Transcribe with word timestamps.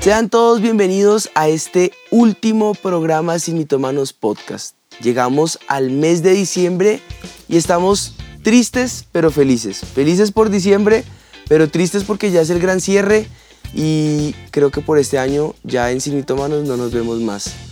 Sean 0.00 0.28
todos 0.28 0.60
bienvenidos 0.60 1.30
a 1.34 1.48
este 1.48 1.92
último 2.10 2.74
programa 2.74 3.38
Sin 3.38 3.56
Mitomanos 3.56 4.12
Podcast. 4.12 4.76
Llegamos 5.00 5.58
al 5.66 5.90
mes 5.90 6.22
de 6.22 6.32
diciembre 6.32 7.00
y 7.48 7.56
estamos 7.56 8.14
tristes 8.42 9.06
pero 9.12 9.30
felices. 9.30 9.80
Felices 9.94 10.30
por 10.30 10.50
diciembre, 10.50 11.04
pero 11.48 11.70
tristes 11.70 12.04
porque 12.04 12.30
ya 12.30 12.42
es 12.42 12.50
el 12.50 12.60
gran 12.60 12.82
cierre 12.82 13.26
y 13.72 14.34
creo 14.50 14.70
que 14.70 14.82
por 14.82 14.98
este 14.98 15.18
año 15.18 15.54
ya 15.62 15.90
en 15.90 16.02
Sin 16.02 16.16
Mitómanos 16.16 16.64
no 16.64 16.76
nos 16.76 16.92
vemos 16.92 17.18
más. 17.20 17.71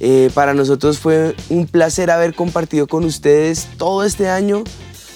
Eh, 0.00 0.30
para 0.34 0.54
nosotros 0.54 0.98
fue 0.98 1.34
un 1.48 1.66
placer 1.66 2.10
haber 2.10 2.34
compartido 2.34 2.86
con 2.86 3.04
ustedes 3.04 3.66
todo 3.78 4.04
este 4.04 4.28
año. 4.28 4.64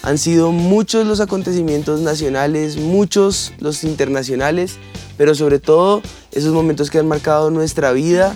Han 0.02 0.16
sido 0.16 0.50
muchos 0.52 1.06
los 1.06 1.20
acontecimientos 1.20 2.00
nacionales, 2.00 2.78
muchos 2.78 3.52
los 3.58 3.84
internacionales, 3.84 4.76
pero 5.18 5.34
sobre 5.34 5.58
todo 5.58 6.00
esos 6.32 6.54
momentos 6.54 6.90
que 6.90 6.98
han 6.98 7.08
marcado 7.08 7.50
nuestra 7.50 7.92
vida 7.92 8.34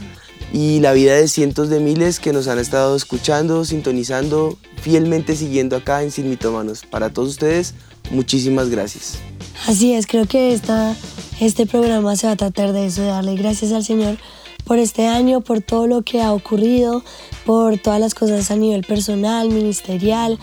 y 0.53 0.80
la 0.80 0.93
vida 0.93 1.15
de 1.15 1.27
cientos 1.27 1.70
de 1.70 1.80
miles 1.80 2.20
que 2.20 2.34
nos 2.34 2.48
han 2.48 2.59
estado 2.59 2.95
escuchando, 2.95 3.65
sintonizando, 3.65 4.59
fielmente 4.81 5.37
siguiendo 5.37 5.77
acá 5.77 6.03
en 6.03 6.11
Sin 6.11 6.29
Mitómanos. 6.29 6.83
Para 6.84 7.11
todos 7.11 7.31
ustedes, 7.31 7.75
muchísimas 8.11 8.69
gracias. 8.69 9.19
Así 9.67 9.95
es, 9.95 10.06
creo 10.06 10.27
que 10.27 10.53
esta, 10.53 10.95
este 11.41 11.65
programa 11.65 12.15
se 12.17 12.27
va 12.27 12.34
a 12.34 12.37
tratar 12.37 12.75
de 12.75 12.87
eso, 12.87 13.01
de 13.01 13.09
darle 13.09 13.37
gracias 13.37 13.73
al 13.73 13.84
Señor 13.84 14.19
por 14.64 14.78
este 14.78 15.06
año, 15.06 15.41
por 15.41 15.60
todo 15.60 15.86
lo 15.86 16.02
que 16.02 16.23
ha 16.23 16.32
ocurrido, 16.32 17.02
por 17.45 17.78
todas 17.78 18.00
las 18.00 18.14
cosas 18.14 18.50
a 18.50 18.56
nivel 18.56 18.84
personal, 18.84 19.50
ministerial, 19.50 20.39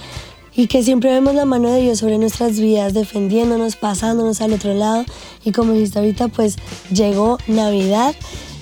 y 0.54 0.68
que 0.68 0.84
siempre 0.84 1.12
vemos 1.12 1.34
la 1.34 1.46
mano 1.46 1.70
de 1.70 1.82
Dios 1.82 2.00
sobre 2.00 2.18
nuestras 2.18 2.60
vidas, 2.60 2.94
defendiéndonos, 2.94 3.76
pasándonos 3.76 4.42
al 4.42 4.54
otro 4.54 4.74
lado. 4.74 5.06
Y 5.46 5.52
como 5.52 5.74
dijiste 5.74 6.00
ahorita, 6.00 6.28
pues 6.28 6.58
llegó 6.92 7.38
Navidad 7.48 8.16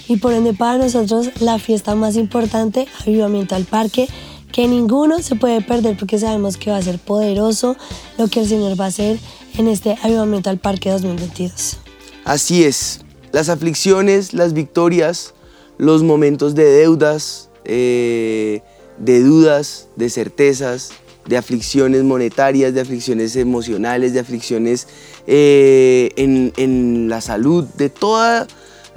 y 0.08 0.18
por 0.18 0.34
ende 0.34 0.54
para 0.54 0.78
nosotros 0.78 1.30
la 1.40 1.60
fiesta 1.60 1.96
más 1.96 2.16
importante, 2.16 2.88
Avivamiento 3.02 3.56
al 3.56 3.66
Parque, 3.66 4.08
que 4.52 4.68
ninguno 4.68 5.20
se 5.20 5.36
puede 5.36 5.62
perder 5.62 5.98
porque 5.98 6.18
sabemos 6.20 6.58
que 6.58 6.72
va 6.72 6.78
a 6.78 6.82
ser 6.82 7.00
poderoso 7.00 7.76
lo 8.18 8.28
que 8.28 8.42
el 8.42 8.48
Señor 8.48 8.80
va 8.80 8.86
a 8.86 8.88
hacer 8.90 9.20
en 9.58 9.68
este 9.68 9.98
Avivamiento 10.02 10.50
al 10.50 10.58
Parque 10.58 10.90
2022. 10.90 11.78
Así 12.26 12.64
es, 12.64 13.02
las 13.32 13.50
aflicciones, 13.50 14.34
las 14.34 14.54
victorias, 14.54 15.34
los 15.80 16.04
momentos 16.04 16.56
de 16.56 16.66
deudas, 16.66 17.50
eh, 17.64 18.62
de 18.98 19.24
dudas, 19.24 19.88
de 19.96 20.10
certezas, 20.10 20.92
de 21.26 21.38
aflicciones 21.38 22.04
monetarias, 22.04 22.74
de 22.74 22.82
aflicciones 22.82 23.36
emocionales, 23.38 24.14
de 24.14 24.20
aflicciones 24.20 24.88
eh, 25.26 26.12
en, 26.18 27.08
la 27.08 27.22
salud, 27.22 27.64
de 27.78 27.90
toda, 27.90 28.46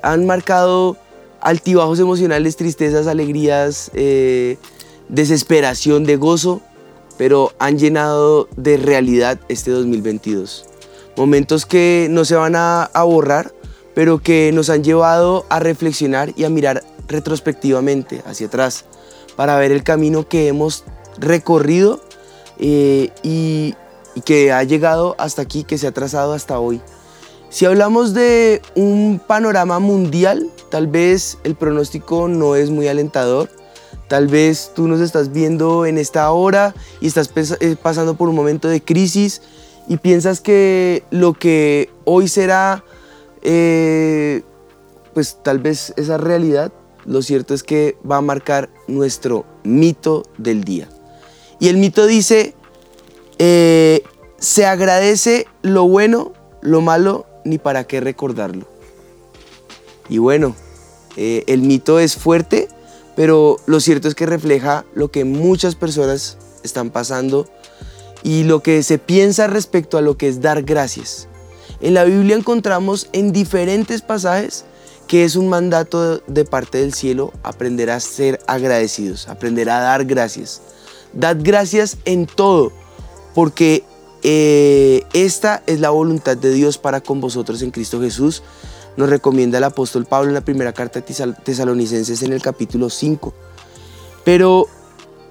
han 0.03 0.27
marcado 0.27 0.97
altibajos 1.41 2.00
emocionales, 2.00 2.56
tristezas, 2.56 3.06
alegrías, 3.06 3.92
eh, 3.94 4.56
desesperación, 5.08 6.03
de 6.03 6.16
gozo, 6.16 6.62
pero 7.16 7.53
han 7.60 7.78
llenado 7.78 8.48
de 8.56 8.77
realidad 8.77 9.38
este 9.48 9.70
2022. 9.70 10.64
Momentos 11.16 11.64
que 11.64 12.08
no 12.10 12.25
se 12.25 12.34
van 12.34 12.56
a, 12.56 12.84
a 12.84 13.05
borrar, 13.05 13.53
pero 13.95 14.19
que 14.19 14.51
nos 14.53 14.71
han 14.71 14.85
llevado 14.85 15.45
a 15.48 15.61
reflexionar 15.61 16.33
y 16.37 16.45
a 16.45 16.51
mirar 16.51 16.83
retrospectivamente 17.09 18.23
hacia 18.27 18.47
atrás 18.47 18.84
para 19.37 19.57
ver 19.59 19.73
el 19.73 19.83
camino 19.83 20.29
que 20.29 20.49
hemos 20.49 20.84
recorrido 21.19 22.01
eh, 22.59 23.11
y, 23.23 23.75
que 24.27 24.53
ha 24.53 24.62
llegado 24.62 25.15
hasta 25.19 25.41
aquí, 25.41 25.65
que 25.65 25.78
se 25.78 25.87
ha 25.87 25.93
trazado 25.93 26.34
hasta 26.34 26.59
hoy. 26.59 26.83
Si 27.49 27.65
hablamos 27.65 28.12
de 28.12 28.61
un 28.75 29.21
panorama 29.27 29.78
mundial, 29.78 30.50
tal 30.71 30.87
vez 30.87 31.39
el 31.45 31.55
pronóstico 31.55 32.28
no 32.28 32.55
es 32.55 32.69
muy 32.69 32.89
alentador. 32.89 33.49
Tal 34.09 34.27
vez 34.27 34.72
tú 34.75 34.87
nos 34.87 35.00
estás 35.00 35.33
viendo 35.33 35.87
en 35.87 35.97
esta 35.97 36.31
hora 36.31 36.75
y 37.00 37.06
estás 37.06 37.31
eh, 37.61 37.77
pasando 37.83 38.15
por 38.16 38.28
un 38.28 38.34
momento 38.34 38.69
de 38.69 38.83
crisis 38.83 39.41
y 39.89 39.97
piensas 39.97 40.43
que 40.43 41.05
lo 41.11 41.33
que 41.33 41.89
hoy 42.05 42.28
será, 42.28 42.84
eh, 43.42 44.42
pues 45.14 45.38
tal 45.42 45.58
vez 45.58 45.92
esa 45.97 46.16
realidad, 46.16 46.72
lo 47.04 47.22
cierto 47.22 47.54
es 47.54 47.62
que 47.62 47.97
va 48.08 48.19
a 48.19 48.20
marcar 48.20 48.70
nuestro 48.86 49.44
mito 49.64 50.25
del 50.38 50.64
día. 50.64 50.88
Y 51.58 51.69
el 51.69 51.76
mito 51.76 52.06
dice, 52.06 52.54
eh, 53.38 54.03
se 54.38 54.66
agradece 54.66 55.47
lo 55.62 55.86
bueno, 55.86 56.32
lo 56.60 56.80
malo, 56.80 57.26
ni 57.44 57.58
para 57.58 57.84
qué 57.84 58.00
recordarlo. 58.00 58.66
Y 60.09 60.19
bueno, 60.19 60.54
eh, 61.16 61.44
el 61.47 61.62
mito 61.62 61.98
es 61.98 62.16
fuerte, 62.16 62.69
pero 63.16 63.56
lo 63.66 63.80
cierto 63.80 64.09
es 64.09 64.14
que 64.14 64.26
refleja 64.26 64.84
lo 64.94 65.10
que 65.10 65.24
muchas 65.24 65.74
personas 65.74 66.38
están 66.62 66.91
pasando 66.91 67.48
y 68.22 68.44
lo 68.44 68.62
que 68.62 68.82
se 68.82 68.98
piensa 68.98 69.47
respecto 69.47 69.98
a 69.98 70.03
lo 70.03 70.16
que 70.16 70.28
es 70.28 70.41
dar 70.41 70.62
gracias. 70.62 71.28
En 71.82 71.94
la 71.94 72.04
Biblia 72.04 72.37
encontramos 72.37 73.09
en 73.12 73.32
diferentes 73.32 74.03
pasajes 74.03 74.65
que 75.09 75.25
es 75.25 75.37
un 75.37 75.48
mandato 75.48 76.19
de 76.26 76.44
parte 76.44 76.78
del 76.78 76.94
cielo 76.94 77.32
aprender 77.43 77.91
a 77.91 78.00
ser 78.00 78.41
agradecidos, 78.47 79.28
aprender 79.28 79.69
a 79.69 79.81
dar 79.81 80.04
gracias. 80.04 80.62
Dad 81.12 81.38
gracias 81.41 81.98
en 82.04 82.26
todo, 82.26 82.72
porque 83.34 83.84
eh, 84.22 85.03
esta 85.12 85.62
es 85.66 85.81
la 85.81 85.91
voluntad 85.91 86.37
de 86.37 86.53
Dios 86.53 86.78
para 86.78 87.00
con 87.03 87.21
vosotros 87.21 87.60
en 87.62 87.72
Cristo 87.72 88.00
Jesús. 88.00 88.42
Nos 88.97 89.10
recomienda 89.10 89.59
el 89.59 89.65
apóstol 89.65 90.06
Pablo 90.06 90.28
en 90.28 90.34
la 90.34 90.41
primera 90.41 90.72
carta 90.72 91.00
de 91.00 91.34
Tesalonicenses 91.44 92.22
en 92.22 92.32
el 92.32 92.41
capítulo 92.41 92.88
5. 92.88 93.34
Pero, 94.25 94.66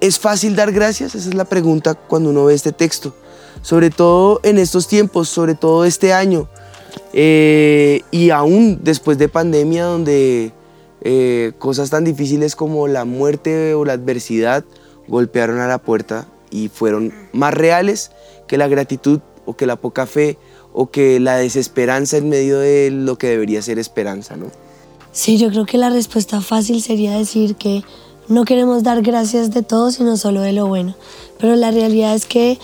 ¿es 0.01 0.19
fácil 0.19 0.55
dar 0.55 0.73
gracias? 0.73 1.15
Esa 1.15 1.29
es 1.29 1.35
la 1.35 1.45
pregunta 1.45 1.95
cuando 1.95 2.29
uno 2.29 2.45
ve 2.45 2.53
este 2.53 2.73
texto. 2.73 3.15
Sobre 3.61 3.89
todo 3.89 4.39
en 4.43 4.57
estos 4.57 4.87
tiempos, 4.87 5.29
sobre 5.29 5.55
todo 5.55 5.85
este 5.85 6.13
año. 6.13 6.47
Eh, 7.13 8.01
y 8.11 8.29
aún 8.29 8.79
después 8.83 9.17
de 9.17 9.29
pandemia, 9.29 9.85
donde 9.85 10.51
eh, 11.01 11.53
cosas 11.57 11.89
tan 11.89 12.03
difíciles 12.03 12.55
como 12.55 12.87
la 12.87 13.05
muerte 13.05 13.73
o 13.73 13.85
la 13.85 13.93
adversidad 13.93 14.63
golpearon 15.07 15.59
a 15.59 15.67
la 15.67 15.79
puerta 15.79 16.27
y 16.51 16.69
fueron 16.69 17.13
más 17.33 17.53
reales 17.53 18.11
que 18.47 18.57
la 18.57 18.67
gratitud 18.67 19.19
o 19.45 19.55
que 19.55 19.65
la 19.65 19.77
poca 19.77 20.05
fe 20.05 20.37
o 20.73 20.91
que 20.91 21.19
la 21.19 21.37
desesperanza 21.37 22.17
en 22.17 22.29
medio 22.29 22.59
de 22.59 22.91
lo 22.91 23.17
que 23.17 23.27
debería 23.27 23.61
ser 23.61 23.79
esperanza, 23.79 24.37
¿no? 24.37 24.47
Sí, 25.11 25.37
yo 25.37 25.49
creo 25.49 25.65
que 25.65 25.77
la 25.77 25.89
respuesta 25.89 26.39
fácil 26.39 26.81
sería 26.81 27.17
decir 27.17 27.55
que 27.55 27.83
no 28.29 28.45
queremos 28.45 28.83
dar 28.83 29.01
gracias 29.01 29.51
de 29.51 29.61
todo, 29.61 29.91
sino 29.91 30.15
solo 30.15 30.41
de 30.41 30.53
lo 30.53 30.67
bueno. 30.67 30.95
Pero 31.37 31.55
la 31.55 31.71
realidad 31.71 32.15
es 32.15 32.25
que 32.25 32.59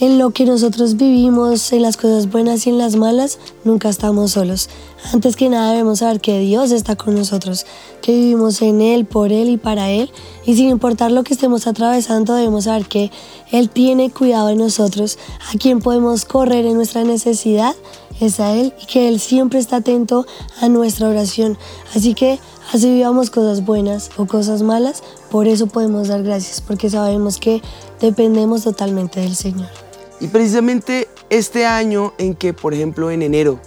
en 0.00 0.18
lo 0.18 0.30
que 0.30 0.44
nosotros 0.44 0.96
vivimos, 0.96 1.72
en 1.72 1.82
las 1.82 1.96
cosas 1.96 2.30
buenas 2.30 2.66
y 2.66 2.70
en 2.70 2.78
las 2.78 2.96
malas, 2.96 3.38
nunca 3.64 3.88
estamos 3.88 4.32
solos. 4.32 4.68
Antes 5.12 5.36
que 5.36 5.48
nada 5.48 5.70
debemos 5.70 6.00
saber 6.00 6.20
que 6.20 6.38
Dios 6.38 6.70
está 6.70 6.96
con 6.96 7.14
nosotros, 7.14 7.66
que 8.02 8.12
vivimos 8.12 8.62
en 8.62 8.80
Él, 8.80 9.04
por 9.04 9.32
Él 9.32 9.48
y 9.50 9.56
para 9.56 9.90
Él. 9.90 10.10
Y 10.46 10.56
sin 10.56 10.68
importar 10.68 11.12
lo 11.12 11.24
que 11.24 11.34
estemos 11.34 11.66
atravesando, 11.66 12.34
debemos 12.34 12.64
saber 12.64 12.86
que 12.86 13.10
Él 13.52 13.70
tiene 13.70 14.10
cuidado 14.10 14.48
de 14.48 14.56
nosotros, 14.56 15.18
a 15.52 15.58
quien 15.58 15.80
podemos 15.80 16.24
correr 16.24 16.66
en 16.66 16.74
nuestra 16.74 17.04
necesidad 17.04 17.74
es 18.20 18.40
a 18.40 18.54
Él 18.54 18.72
y 18.80 18.86
que 18.86 19.08
Él 19.08 19.20
siempre 19.20 19.58
está 19.58 19.76
atento 19.76 20.26
a 20.60 20.68
nuestra 20.68 21.08
oración. 21.08 21.58
Así 21.94 22.14
que 22.14 22.38
así 22.72 22.90
vivamos 22.90 23.30
cosas 23.30 23.64
buenas 23.64 24.10
o 24.16 24.26
cosas 24.26 24.62
malas, 24.62 25.02
por 25.30 25.48
eso 25.48 25.66
podemos 25.66 26.08
dar 26.08 26.22
gracias, 26.22 26.60
porque 26.60 26.90
sabemos 26.90 27.38
que 27.38 27.62
dependemos 28.00 28.62
totalmente 28.62 29.20
del 29.20 29.36
Señor. 29.36 29.83
Y 30.24 30.28
precisamente 30.28 31.06
este 31.28 31.66
año 31.66 32.14
en 32.16 32.34
que, 32.34 32.54
por 32.54 32.72
ejemplo, 32.72 33.10
en 33.10 33.20
enero 33.20 33.60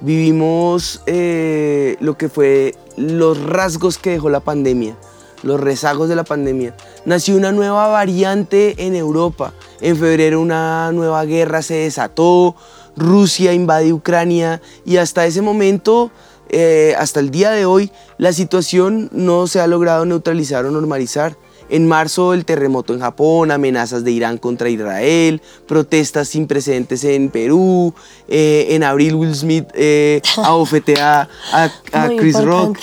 vivimos 0.00 1.02
eh, 1.06 1.96
lo 1.98 2.16
que 2.16 2.28
fue 2.28 2.76
los 2.96 3.42
rasgos 3.42 3.98
que 3.98 4.10
dejó 4.10 4.30
la 4.30 4.38
pandemia, 4.38 4.96
los 5.42 5.58
rezagos 5.58 6.08
de 6.08 6.14
la 6.14 6.22
pandemia, 6.22 6.76
nació 7.04 7.36
una 7.36 7.50
nueva 7.50 7.88
variante 7.88 8.86
en 8.86 8.94
Europa. 8.94 9.54
En 9.80 9.96
febrero 9.96 10.40
una 10.40 10.92
nueva 10.92 11.24
guerra 11.24 11.62
se 11.62 11.74
desató, 11.74 12.54
Rusia 12.96 13.52
invade 13.52 13.92
Ucrania 13.92 14.62
y 14.84 14.98
hasta 14.98 15.26
ese 15.26 15.42
momento, 15.42 16.12
eh, 16.48 16.94
hasta 16.96 17.18
el 17.18 17.32
día 17.32 17.50
de 17.50 17.66
hoy, 17.66 17.90
la 18.18 18.32
situación 18.32 19.08
no 19.10 19.48
se 19.48 19.58
ha 19.60 19.66
logrado 19.66 20.04
neutralizar 20.04 20.64
o 20.64 20.70
normalizar. 20.70 21.36
En 21.68 21.86
marzo 21.86 22.34
el 22.34 22.44
terremoto 22.44 22.94
en 22.94 23.00
Japón, 23.00 23.50
amenazas 23.50 24.04
de 24.04 24.10
Irán 24.10 24.38
contra 24.38 24.68
Israel, 24.70 25.42
protestas 25.66 26.28
sin 26.28 26.46
precedentes 26.46 27.04
en 27.04 27.28
Perú, 27.28 27.94
eh, 28.28 28.68
en 28.70 28.82
abril 28.82 29.14
Will 29.14 29.34
Smith 29.34 29.66
eh, 29.74 30.22
a, 30.36 31.28
a, 31.52 32.08
Chris 32.16 32.42
Rock. 32.42 32.78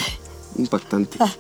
Impactante. 0.58 1.18
Ah. 1.20 1.34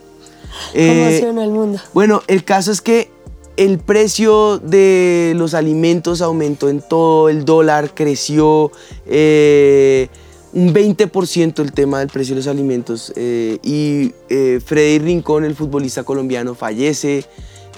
Eh, 0.73 1.21
el 1.21 1.51
mundo. 1.51 1.79
Bueno, 1.93 2.21
el 2.27 2.43
caso 2.43 2.71
es 2.71 2.81
que 2.81 3.11
el 3.57 3.79
precio 3.79 4.57
de 4.59 5.33
los 5.35 5.53
alimentos 5.53 6.21
aumentó 6.21 6.69
en 6.69 6.81
todo, 6.81 7.29
el 7.29 7.45
dólar 7.45 7.93
creció 7.93 8.71
eh, 9.05 10.09
un 10.55 10.73
20% 10.73 11.59
el 11.59 11.71
tema 11.73 11.99
del 11.99 12.07
precio 12.07 12.33
de 12.33 12.39
los 12.39 12.47
alimentos 12.47 13.11
eh, 13.17 13.59
y 13.61 14.13
eh, 14.29 14.59
Freddy 14.65 14.99
Rincón, 14.99 15.43
el 15.43 15.53
futbolista 15.53 16.03
colombiano, 16.03 16.55
fallece. 16.55 17.25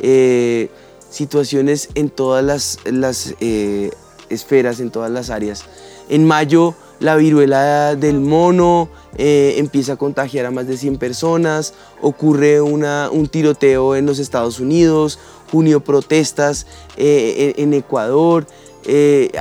eh, 0.01 0.69
situaciones 1.09 1.89
en 1.95 2.09
todas 2.09 2.43
las, 2.43 2.79
las, 2.85 3.33
eh, 3.39 3.89
esferas, 4.29 4.79
en 4.81 4.91
todas 4.91 5.09
las 5.09 5.29
áreas. 5.29 5.63
En 6.09 6.25
mayo 6.25 6.75
la 6.99 7.15
viruela 7.15 7.95
del 7.95 8.19
mono 8.19 8.89
empieza 9.17 9.93
a 9.93 9.95
contagiar 9.95 10.45
a 10.45 10.51
más 10.51 10.67
de 10.67 10.77
100 10.77 10.97
personas, 10.97 11.73
ocurre 12.01 12.59
una- 12.61 13.09
un 13.11 13.27
tiroteo 13.27 13.95
en 13.95 14.05
los 14.05 14.19
Estados 14.19 14.59
Unidos, 14.59 15.17
junio 15.51 15.79
protestas 15.79 16.67
en, 16.97 17.53
en 17.57 17.73
Ecuador, 17.73 18.45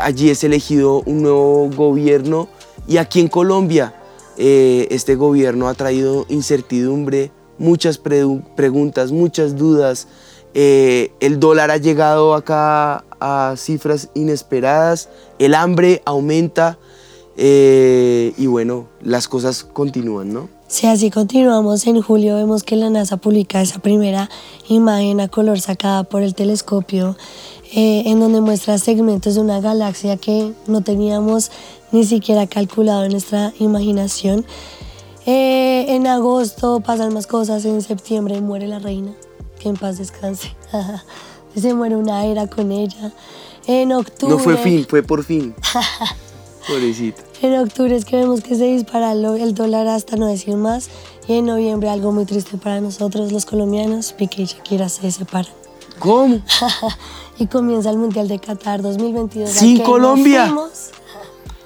allí 0.01 0.31
es 0.31 0.45
elegido 0.45 1.03
un 1.05 1.23
nuevo 1.23 1.69
gobierno 1.77 2.49
y 2.87 2.97
aquí 2.99 3.21
en 3.21 3.29
Colombia 3.29 3.95
eh, 4.39 4.87
este 4.91 5.15
gobierno 5.15 5.69
ha 5.69 5.75
traído 5.75 6.27
incertidumbre, 6.29 7.31
muchas 7.59 7.99
pre- 7.99 8.43
preguntas, 8.55 9.13
muchas 9.13 9.57
dudas. 9.57 10.09
Eh, 10.55 11.13
el 11.21 11.39
dólar 11.39 11.71
ha 11.71 11.77
llegado 11.77 12.35
acá 12.35 13.05
a 13.21 13.55
cifras 13.57 14.09
inesperadas, 14.15 15.09
el 15.39 15.55
hambre 15.55 16.03
aumenta 16.07 16.79
eh, 17.37 18.33
y 18.39 18.47
bueno, 18.47 18.89
las 19.03 19.29
cosas 19.29 19.65
continúan, 19.65 20.33
¿no? 20.33 20.56
Si 20.69 20.89
así 20.89 21.11
continuamos, 21.13 21.87
en 21.87 22.03
julio 22.03 22.35
vemos 22.35 22.65
que 22.65 22.75
la 22.75 22.91
NASA 22.91 23.19
publica 23.19 23.63
esa 23.63 23.79
primera 23.79 24.29
imagen 24.69 25.21
a 25.21 25.29
color 25.29 25.61
sacada 25.61 26.03
por 26.03 26.23
el 26.23 26.35
telescopio, 26.35 27.17
eh, 27.73 28.03
en 28.07 28.19
donde 28.19 28.41
muestra 28.41 28.77
segmentos 28.79 29.37
de 29.37 29.43
una 29.43 29.61
galaxia 29.61 30.17
que 30.17 30.53
no 30.67 30.81
teníamos 30.83 31.53
ni 31.93 32.05
siquiera 32.05 32.49
calculado 32.49 33.05
en 33.05 33.13
nuestra 33.13 33.53
imaginación. 33.61 34.45
Eh, 35.25 35.87
en 35.89 36.09
agosto 36.09 36.81
pasan 36.81 37.15
más 37.15 37.29
cosas, 37.29 37.65
en 37.65 37.81
septiembre 37.81 38.41
muere 38.41 38.67
la 38.67 38.81
reina, 38.81 39.13
que 39.61 39.69
en 39.69 39.77
paz 39.77 39.99
descanse. 39.99 40.57
Se 41.55 41.75
muere 41.75 41.95
una 41.95 42.27
era 42.27 42.49
con 42.49 42.73
ella. 42.73 43.13
En 43.69 43.93
octubre... 43.93 44.35
No 44.35 44.43
fue 44.43 44.57
fin, 44.57 44.85
fue 44.89 45.05
por 45.05 45.23
fin. 45.23 45.55
Pobrecito. 46.69 47.23
En 47.43 47.55
octubre 47.59 47.95
es 47.95 48.05
que 48.05 48.17
vemos 48.17 48.41
que 48.41 48.55
se 48.55 48.65
dispara 48.65 49.13
el 49.13 49.55
dólar 49.55 49.87
hasta 49.89 50.17
no 50.17 50.27
decir 50.27 50.57
más. 50.57 50.89
Y 51.29 51.35
en 51.35 51.47
noviembre 51.47 51.89
algo 51.89 52.13
muy 52.13 52.25
triste 52.25 52.57
para 52.57 52.81
nosotros 52.81 53.33
los 53.33 53.45
colombianos, 53.45 54.13
Piqué 54.13 54.43
y 54.43 54.47
Shakira 54.47 54.89
se 54.89 55.11
separan. 55.11 55.53
¿Cómo? 55.99 56.41
y 57.39 57.47
comienza 57.47 57.91
el 57.91 57.99
Mundial 57.99 58.29
de 58.29 58.39
Qatar 58.39 58.81
2022. 58.83 59.51
al 59.51 59.55
Sin 59.55 59.81
Colombia. 59.81 60.55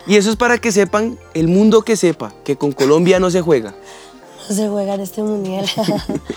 Y 0.07 0.17
eso 0.17 0.31
es 0.31 0.37
para 0.37 0.59
que 0.59 0.73
sepan, 0.73 1.19
el 1.35 1.49
mundo 1.49 1.83
que 1.83 1.97
sepa, 1.97 2.33
que 2.43 2.57
con 2.57 2.73
Colombia 2.73 3.21
no 3.21 3.31
se 3.31 3.43
juega. 3.43 3.75
No 4.49 4.55
se 4.55 4.69
juega 4.69 4.95
en 4.95 5.01
este 5.03 5.23
mundial. 5.23 5.67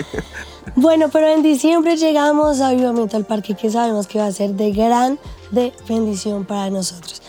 bueno, 0.75 1.09
pero 1.12 1.27
en 1.30 1.41
diciembre 1.41 1.95
llegamos 1.95 2.59
a 2.59 2.69
Avivamiento 2.69 3.18
al 3.18 3.25
Parque 3.25 3.56
que 3.56 3.71
sabemos 3.71 4.06
que 4.06 4.19
va 4.19 4.27
a 4.27 4.31
ser 4.31 4.51
de 4.51 4.71
gran 4.71 5.18
de 5.50 5.71
bendición 5.88 6.45
para 6.45 6.69
nosotros. 6.69 7.21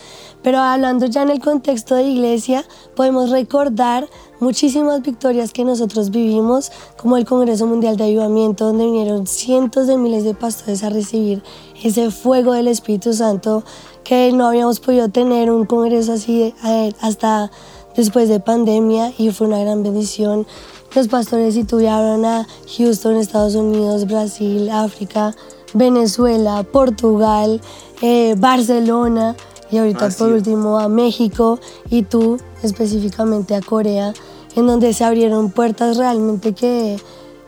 Pero 0.45 0.59
hablando 0.59 1.07
ya 1.07 1.23
en 1.23 1.31
el 1.31 1.39
contexto 1.39 1.95
de 1.95 2.03
iglesia, 2.03 2.63
podemos 2.95 3.31
recordar 3.31 4.07
muchísimas 4.39 5.01
victorias 5.01 5.51
que 5.51 5.65
nosotros 5.65 6.11
vivimos, 6.11 6.71
como 7.01 7.17
el 7.17 7.25
Congreso 7.25 7.65
Mundial 7.65 7.97
de 7.97 8.03
Avivamiento, 8.03 8.67
donde 8.67 8.85
vinieron 8.85 9.25
cientos 9.25 9.87
de 9.87 9.97
miles 9.97 10.23
de 10.23 10.35
pastores 10.35 10.83
a 10.83 10.91
recibir 10.91 11.41
ese 11.83 12.11
fuego 12.11 12.53
del 12.53 12.67
Espíritu 12.67 13.11
Santo 13.11 13.63
que 14.03 14.31
no 14.33 14.45
habíamos 14.45 14.79
podido 14.79 15.09
tener 15.09 15.49
un 15.49 15.65
congreso 15.65 16.13
así 16.13 16.53
eh, 16.63 16.93
hasta 17.01 17.49
después 17.95 18.29
de 18.29 18.39
pandemia 18.39 19.13
y 19.17 19.31
fue 19.31 19.47
una 19.47 19.57
gran 19.57 19.81
bendición. 19.81 20.45
Los 20.93 21.07
pastores 21.07 21.55
tuvieron 21.65 22.23
a 22.23 22.45
Houston, 22.77 23.15
Estados 23.15 23.55
Unidos, 23.55 24.05
Brasil, 24.05 24.69
África, 24.69 25.35
Venezuela, 25.73 26.63
Portugal, 26.71 27.61
eh, 28.03 28.35
Barcelona 28.37 29.35
y 29.71 29.77
ahorita 29.77 30.09
por 30.09 30.31
último 30.31 30.79
a 30.79 30.89
México 30.89 31.59
y 31.89 32.03
tú 32.03 32.37
específicamente 32.63 33.55
a 33.55 33.61
Corea, 33.61 34.13
en 34.55 34.67
donde 34.67 34.93
se 34.93 35.03
abrieron 35.03 35.51
puertas 35.51 35.97
realmente 35.97 36.53
que, 36.53 36.97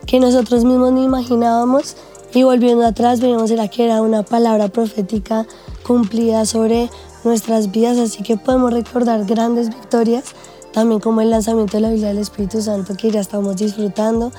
que 0.06 0.20
nosotros 0.20 0.64
mismos 0.64 0.92
ni 0.92 1.04
imaginábamos. 1.04 1.96
Y 2.34 2.42
volviendo 2.42 2.84
atrás, 2.84 3.20
veíamos 3.20 3.50
era 3.50 3.68
que 3.68 3.86
era 3.86 4.02
una 4.02 4.22
palabra 4.22 4.68
profética 4.68 5.46
cumplida 5.86 6.44
sobre 6.44 6.90
nuestras 7.24 7.70
vidas, 7.70 7.96
así 7.98 8.22
que 8.22 8.36
podemos 8.36 8.72
recordar 8.72 9.24
grandes 9.24 9.70
victorias, 9.70 10.24
también 10.72 11.00
como 11.00 11.22
el 11.22 11.30
lanzamiento 11.30 11.78
de 11.78 11.80
la 11.80 11.90
Biblia 11.90 12.08
del 12.08 12.18
Espíritu 12.18 12.60
Santo 12.60 12.94
que 12.94 13.10
ya 13.10 13.20
estamos 13.20 13.56
disfrutando. 13.56 14.30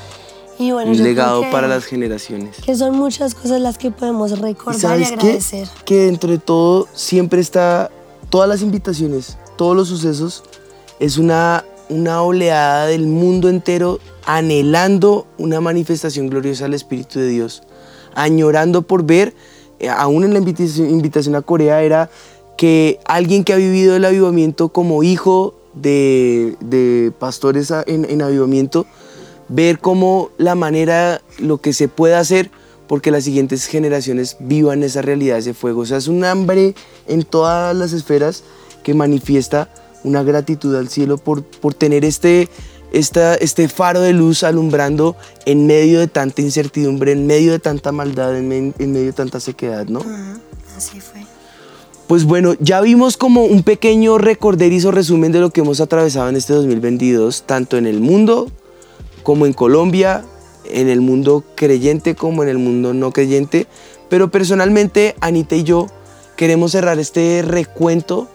Y 0.59 0.71
bueno, 0.73 0.91
Un 0.91 1.01
legado 1.01 1.41
para 1.51 1.67
las 1.67 1.85
generaciones. 1.85 2.57
que 2.57 2.75
son 2.75 2.95
muchas 2.97 3.33
cosas 3.33 3.61
las 3.61 3.77
que 3.77 3.91
podemos 3.91 4.31
¿Y 4.31 4.35
recordar 4.35 4.75
y, 4.75 4.79
sabes 4.81 5.07
qué? 5.09 5.13
agradecer. 5.15 5.67
Que 5.85 5.95
dentro 6.06 6.29
de 6.31 6.38
todo 6.38 6.88
siempre 6.94 7.39
está, 7.41 7.89
todas 8.29 8.47
las 8.50 8.61
invitaciones, 8.61 9.38
todos 9.57 9.75
los 9.75 9.88
sucesos, 9.88 10.44
es 11.00 11.17
una, 11.17 11.63
una 11.88 12.21
oleada 12.21 12.88
del 12.88 13.07
mundo 13.07 13.47
entero 13.47 14.00
anhelando 14.25 15.25
una 15.38 15.61
manifestación 15.61 16.27
gloriosa 16.29 16.65
del 16.65 16.73
Espíritu 16.73 17.19
de 17.19 17.27
Dios, 17.29 17.63
añorando 18.13 18.81
por 18.81 19.03
ver, 19.03 19.33
eh, 19.79 19.88
aún 19.89 20.25
en 20.25 20.33
la 20.33 20.39
invitación, 20.39 20.89
invitación 20.89 21.35
a 21.35 21.41
Corea 21.41 21.81
era 21.83 22.09
que 22.57 23.00
alguien 23.06 23.45
que 23.45 23.53
ha 23.53 23.56
vivido 23.56 23.95
el 23.95 24.03
avivamiento 24.03 24.67
como 24.69 25.03
hijo 25.03 25.56
de, 25.73 26.57
de 26.59 27.13
pastores 27.17 27.71
en, 27.88 28.03
en 28.09 28.21
avivamiento, 28.21 28.85
ver 29.50 29.80
cómo 29.80 30.30
la 30.38 30.56
manera, 30.56 31.22
lo 31.40 31.57
que 31.60 31.74
se 31.74 31.88
puede 31.88 32.16
hacer, 32.16 32.50
porque 32.88 33.12
las 33.12 33.24
siguientes 33.24 33.66
generaciones 33.66 34.38
vivan 34.40 34.81
esa 34.84 35.01
realidad, 35.01 35.38
ese 35.38 35.54
fuego. 35.54 35.81
O 35.81 35.86
sea, 35.86 35.98
es 35.98 36.07
un 36.07 36.24
hambre 36.24 36.74
en 37.07 37.24
todas 37.24 37.75
las 37.75 37.94
esferas 37.94 38.44
que 38.84 38.94
manifiesta 38.94 39.69
una 40.04 40.24
gratitud 40.24 40.75
al 40.75 40.90
cielo 40.90 41.18
por, 41.18 41.44
por 41.44 41.74
tener 41.74 42.06
este, 42.06 42.48
esta, 42.94 43.36
este 43.36 43.68
faro 43.68 44.00
de 44.01 44.13
luz 44.13 44.44
alumbrando 44.44 45.16
en 45.46 45.68
medio 45.68 46.00
de 46.00 46.07
tanta 46.07 46.42
incertidumbre, 46.42 47.12
en 47.12 47.28
medio 47.28 47.52
de 47.52 47.59
tanta 47.59 47.92
maldad, 47.92 48.35
en, 48.38 48.47
me- 48.47 48.73
en 48.80 48.92
medio 48.92 49.07
de 49.07 49.14
tanta 49.14 49.40
sequedad, 49.40 49.85
¿no? 49.88 50.00
Así 50.78 51.00
fue. 51.02 51.19
Pues 52.07 52.23
bueno, 52.23 52.56
ya 52.59 52.81
vimos 52.81 53.18
como 53.18 53.44
un 53.45 53.62
pequeño 53.62 54.18
recorderizo 54.18 54.90
resumen 54.90 55.31
de 55.31 55.42
lo 55.42 55.52
que 55.52 55.62
hemos 55.62 55.80
atravesado 55.80 56.28
en 56.30 56.38
este 56.38 56.54
2022, 56.54 57.44
tanto 57.44 57.78
en 57.78 57.85
el 57.85 58.00
mundo 58.00 58.50
como 59.23 59.45
en 59.45 59.54
Colombia, 59.54 60.23
en 60.66 60.90
el 60.90 61.02
mundo 61.02 61.44
creyente 61.56 62.16
como 62.16 62.44
en 62.44 62.49
el 62.49 62.57
mundo 62.57 62.94
no 62.94 63.11
creyente. 63.11 63.68
Pero 64.09 64.31
personalmente, 64.31 65.16
Anita 65.21 65.56
y 65.56 65.64
yo 65.64 65.88
queremos 66.35 66.71
cerrar 66.71 66.99
este 66.99 67.44
recuento 67.45 68.28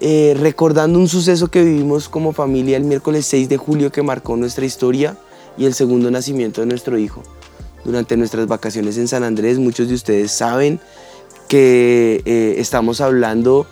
eh, 0.00 0.34
recordando 0.38 0.98
un 0.98 1.08
suceso 1.08 1.48
que 1.48 1.62
vivimos 1.62 2.08
como 2.08 2.32
familia 2.32 2.76
el 2.76 2.84
miércoles 2.84 3.24
6 3.26 3.48
de 3.48 3.56
julio 3.56 3.92
que 3.92 4.02
marcó 4.02 4.36
nuestra 4.36 4.64
historia 4.64 5.16
y 5.56 5.64
el 5.66 5.74
segundo 5.74 6.10
nacimiento 6.10 6.60
de 6.60 6.66
nuestro 6.66 6.98
hijo. 6.98 7.22
Durante 7.84 8.16
nuestras 8.16 8.46
vacaciones 8.46 8.98
en 8.98 9.06
San 9.06 9.22
Andrés, 9.22 9.58
muchos 9.58 9.88
de 9.88 9.94
ustedes 9.94 10.32
saben 10.32 10.80
que 11.48 12.22
eh, 12.24 12.54
estamos 12.58 13.00
hablando 13.00 13.66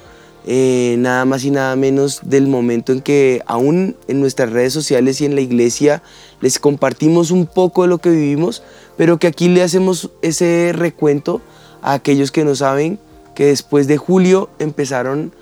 eh, 0.47 0.97
nada 0.99 1.25
más 1.27 1.45
y 1.45 1.51
nada 1.51 1.77
menos 1.77 2.21
del 2.23 2.47
momento 2.47 2.93
en 2.93 3.03
que 3.03 3.43
aún 3.47 3.97
en 4.09 4.21
nuestras 4.21 4.51
redes 4.51 4.73
sociales 4.73 5.21
y 5.21 5.27
en 5.27 5.35
la 5.35 5.43
iglesia 5.43 6.03
les 6.41 6.59
compartimos 6.59 7.31
un 7.31 7.47
poco 7.47 7.83
de 7.83 7.89
lo 7.89 7.99
que 7.99 8.11
vivimos, 8.11 8.63
pero 8.97 9.19
que 9.19 9.27
aquí 9.27 9.49
le 9.49 9.63
hacemos 9.63 10.11
ese 10.23 10.73
recuento 10.75 11.43
a 11.83 11.93
aquellos 11.93 12.31
que 12.33 12.45
no 12.45 12.55
saben 12.55 12.99
que 13.35 13.47
después 13.47 13.87
de 13.87 13.99
julio 13.99 14.49
empezaron 14.59 15.33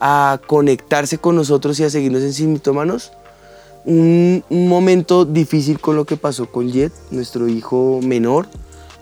a 0.00 0.40
conectarse 0.46 1.18
con 1.18 1.36
nosotros 1.36 1.78
y 1.80 1.84
a 1.84 1.90
seguirnos 1.90 2.22
en 2.22 2.32
Sin 2.32 2.52
Mitómanos. 2.52 3.12
Un, 3.84 4.44
un 4.50 4.68
momento 4.68 5.24
difícil 5.24 5.80
con 5.80 5.96
lo 5.96 6.04
que 6.04 6.16
pasó 6.16 6.50
con 6.50 6.70
Jet, 6.70 6.92
nuestro 7.10 7.48
hijo 7.48 8.00
menor, 8.02 8.46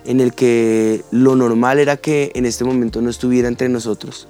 en 0.05 0.21
el 0.21 0.35
que 0.35 1.03
lo 1.11 1.37
normal 1.37 1.79
era 1.79 1.97
que 1.97 2.33
en 2.35 2.47
este 2.47 2.65
momento 2.65 3.01
no 3.01 3.11
estuviera 3.11 3.49
entre 3.49 3.69
nosotros. 3.69 4.27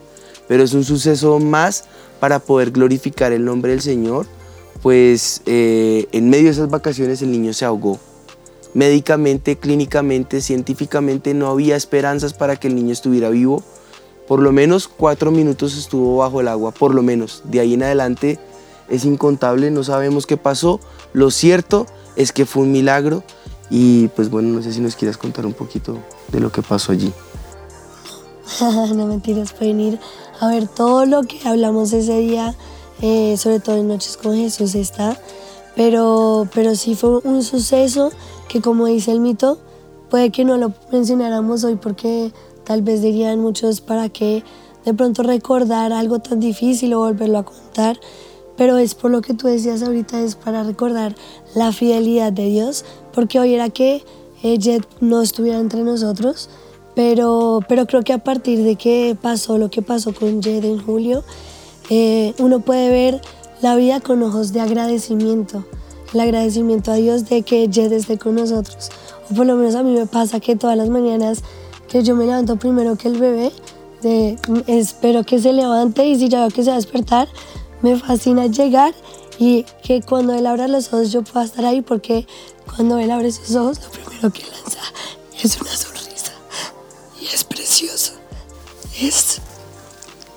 Pero 0.49 0.63
es 0.63 0.75
un 0.75 0.85
suceso 0.85 1.39
más 1.39 1.85
para 2.21 2.39
poder 2.39 2.71
glorificar 2.71 3.33
el 3.33 3.45
nombre 3.45 3.73
del 3.73 3.81
Señor, 3.81 4.27
pues 4.83 5.43
eh, 5.47 6.07
en 6.13 6.31
medio 6.31 6.45
de 6.45 6.51
esas 6.51 6.71
vacaciones 6.71 7.23
el 7.23 7.31
niño 7.31 7.53
se 7.53 7.65
ahogó. 7.65 7.99
Médicamente, 8.75 9.57
clínicamente, 9.57 10.41
científicamente 10.41 11.35
no 11.35 11.49
había 11.49 11.77
esperanzas 11.77 12.33
para 12.33 12.57
que 12.57 12.69
el 12.69 12.75
niño 12.75 12.93
estuviera 12.93 13.29
vivo. 13.29 13.63
Por 14.27 14.41
lo 14.41 14.51
menos 14.53 14.89
cuatro 14.89 15.31
minutos 15.31 15.77
estuvo 15.77 16.19
bajo 16.19 16.41
el 16.41 16.49
agua, 16.49 16.71
por 16.73 16.95
lo 16.95 17.03
menos. 17.03 17.43
De 17.45 17.61
ahí 17.61 17.75
en 17.75 17.83
adelante 17.83 18.39
es 18.89 19.05
incontable, 19.05 19.71
no 19.71 19.85
sabemos 19.85 20.27
qué 20.27 20.37
pasó. 20.37 20.81
Lo 21.13 21.31
cierto 21.31 21.87
es 22.17 22.33
que 22.33 22.47
fue 22.47 22.63
un 22.63 22.73
milagro 22.73 23.25
Y 23.69 24.09
pues 24.09 24.29
bueno, 24.31 24.51
no 24.51 24.63
sé 24.63 24.73
si 24.73 24.81
nos 24.81 24.97
quieras 24.97 25.17
contar 25.17 25.47
un 25.47 25.55
poquito 25.55 25.99
de 26.31 26.41
lo 26.41 26.53
que 26.53 26.61
pasó 26.61 26.93
allí. 26.93 27.13
no 28.95 29.07
mentiras, 29.07 29.53
pueden 29.53 29.81
ir 29.81 29.99
a 30.41 30.49
ver 30.49 30.69
todo 30.69 31.07
lo 31.07 31.23
que 31.23 31.41
hablamos 31.47 31.93
ese 31.93 32.19
día, 32.19 32.55
eh, 33.01 33.37
sobre 33.37 33.61
todo 33.61 33.77
en 33.77 33.89
Noches 33.89 34.17
con 34.17 34.37
Jesús 34.37 34.75
está. 34.75 35.17
Pero, 35.75 36.49
pero 36.55 36.75
sí 36.75 36.95
fue 36.95 37.19
un 37.19 37.43
suceso 37.43 38.11
que 38.49 38.61
como 38.61 38.87
dice 38.87 39.13
el 39.13 39.21
mito, 39.21 39.59
puede 40.11 40.31
que 40.31 40.45
no 40.45 40.59
lo 40.59 40.73
mencionáramos 40.91 41.65
hoy 41.65 41.77
porque 41.77 42.33
tal 42.65 42.83
vez 42.83 43.01
dirían 43.01 43.41
muchos 43.41 43.81
para 43.81 44.11
qué 44.11 44.45
de 44.85 44.93
pronto 44.93 45.23
recordar 45.23 45.93
algo 45.93 46.19
tan 46.19 46.41
difícil 46.41 46.93
o 46.95 46.99
volverlo 46.99 47.39
a 47.39 47.45
contar, 47.45 47.99
pero 48.57 48.77
es 48.77 48.95
por 48.95 49.11
lo 49.11 49.23
que 49.23 49.33
tú 49.33 49.47
decías 49.47 49.83
ahorita, 49.83 50.21
es 50.21 50.35
para 50.35 50.63
recordar 50.63 51.15
la 51.55 51.73
fidelidad 51.73 52.33
de 52.33 52.47
Dios, 52.47 52.85
porque 53.13 53.41
hoy 53.41 53.55
era 53.55 53.71
que 53.71 54.05
eh, 54.43 54.59
Jet 54.59 54.87
no 55.01 55.23
estuviera 55.23 55.59
entre 55.59 55.83
nosotros, 55.83 56.51
pero, 56.95 57.61
pero 57.69 57.87
creo 57.87 58.03
que 58.03 58.13
a 58.13 58.19
partir 58.19 58.63
de 58.63 58.77
que 58.77 59.17
pasó 59.21 59.59
lo 59.59 59.71
que 59.71 59.83
pasó 59.83 60.13
con 60.15 60.43
Jet 60.43 60.65
en 60.65 60.85
julio, 60.85 61.25
eh, 61.91 62.35
uno 62.39 62.61
puede 62.61 62.91
ver 62.91 63.21
la 63.61 63.77
vida 63.77 64.01
con 64.01 64.23
ojos 64.23 64.53
de 64.53 64.61
agradecimiento, 64.61 65.65
el 66.13 66.21
agradecimiento 66.21 66.93
a 66.93 66.95
Dios 66.97 67.29
de 67.29 67.43
que 67.43 67.69
Jet 67.69 67.93
esté 67.93 68.19
con 68.19 68.35
nosotros. 68.35 68.91
O 69.31 69.35
por 69.35 69.47
lo 69.47 69.57
menos 69.57 69.75
a 69.75 69.83
mí 69.83 69.95
me 69.95 70.07
pasa 70.07 70.41
que 70.41 70.57
todas 70.57 70.77
las 70.77 70.89
mañanas 70.89 71.43
que 71.89 72.03
yo 72.03 72.15
me 72.17 72.27
levanto 72.27 72.57
primero 72.57 72.97
que 72.97 73.09
el 73.09 73.19
bebé, 73.19 73.53
espero 74.67 75.25
que 75.25 75.39
se 75.39 75.53
levante 75.53 76.07
y 76.07 76.19
si 76.19 76.29
ya 76.29 76.41
veo 76.41 76.51
que 76.51 76.63
se 76.63 76.71
va 76.71 76.75
a 76.75 76.79
despertar, 76.79 77.29
me 77.83 77.97
fascina 77.97 78.47
llegar 78.47 78.95
y 79.39 79.65
que 79.83 80.03
cuando 80.03 80.35
él 80.35 80.47
abra 80.47 80.69
los 80.69 80.89
ojos 80.93 81.13
yo 81.13 81.23
pueda 81.23 81.45
estar 81.45 81.65
ahí 81.65 81.83
porque 81.83 82.27
cuando 82.75 82.99
él 82.99 83.11
abre 83.11 83.31
sus 83.33 83.55
ojos 83.57 83.81
lo 83.83 83.91
primero 83.91 84.33
que 84.33 84.43
lanza 84.43 84.81
es 85.43 85.61
una 85.61 85.71
sonrisa. 85.71 86.02
Es 89.01 89.41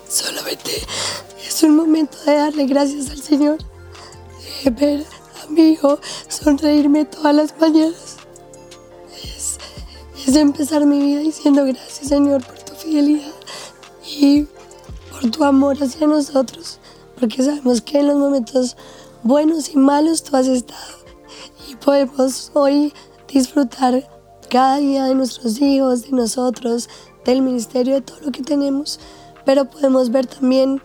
solamente 0.07 0.71
es 1.47 1.63
un 1.63 1.75
momento 1.75 2.17
de 2.25 2.35
darle 2.35 2.65
gracias 2.65 3.09
al 3.09 3.21
Señor, 3.21 3.57
de 4.63 4.69
ver 4.69 5.05
a 5.43 5.49
mi 5.49 5.71
hijo 5.71 5.99
sonreírme 6.27 7.05
todas 7.05 7.35
las 7.35 7.59
mañanas. 7.59 8.17
Es, 9.23 9.57
es 10.25 10.35
empezar 10.35 10.85
mi 10.85 10.99
vida 10.99 11.19
diciendo 11.19 11.65
gracias 11.65 12.07
Señor 12.07 12.45
por 12.45 12.57
tu 12.59 12.73
fidelidad 12.75 13.33
y 14.05 14.47
por 15.11 15.29
tu 15.31 15.43
amor 15.43 15.77
hacia 15.81 16.07
nosotros, 16.07 16.79
porque 17.19 17.43
sabemos 17.43 17.81
que 17.81 17.99
en 17.99 18.07
los 18.07 18.17
momentos 18.17 18.77
buenos 19.23 19.69
y 19.69 19.77
malos 19.77 20.23
tú 20.23 20.35
has 20.37 20.47
estado 20.47 20.97
y 21.69 21.75
podemos 21.75 22.51
hoy 22.53 22.93
disfrutar 23.27 24.09
cada 24.49 24.77
día 24.77 25.05
de 25.05 25.15
nuestros 25.15 25.59
hijos, 25.61 26.03
de 26.03 26.11
nosotros, 26.11 26.89
del 27.25 27.41
ministerio, 27.41 27.95
de 27.95 28.01
todo 28.01 28.19
lo 28.21 28.31
que 28.31 28.43
tenemos, 28.43 28.99
pero 29.45 29.65
podemos 29.65 30.11
ver 30.11 30.27
también 30.27 30.81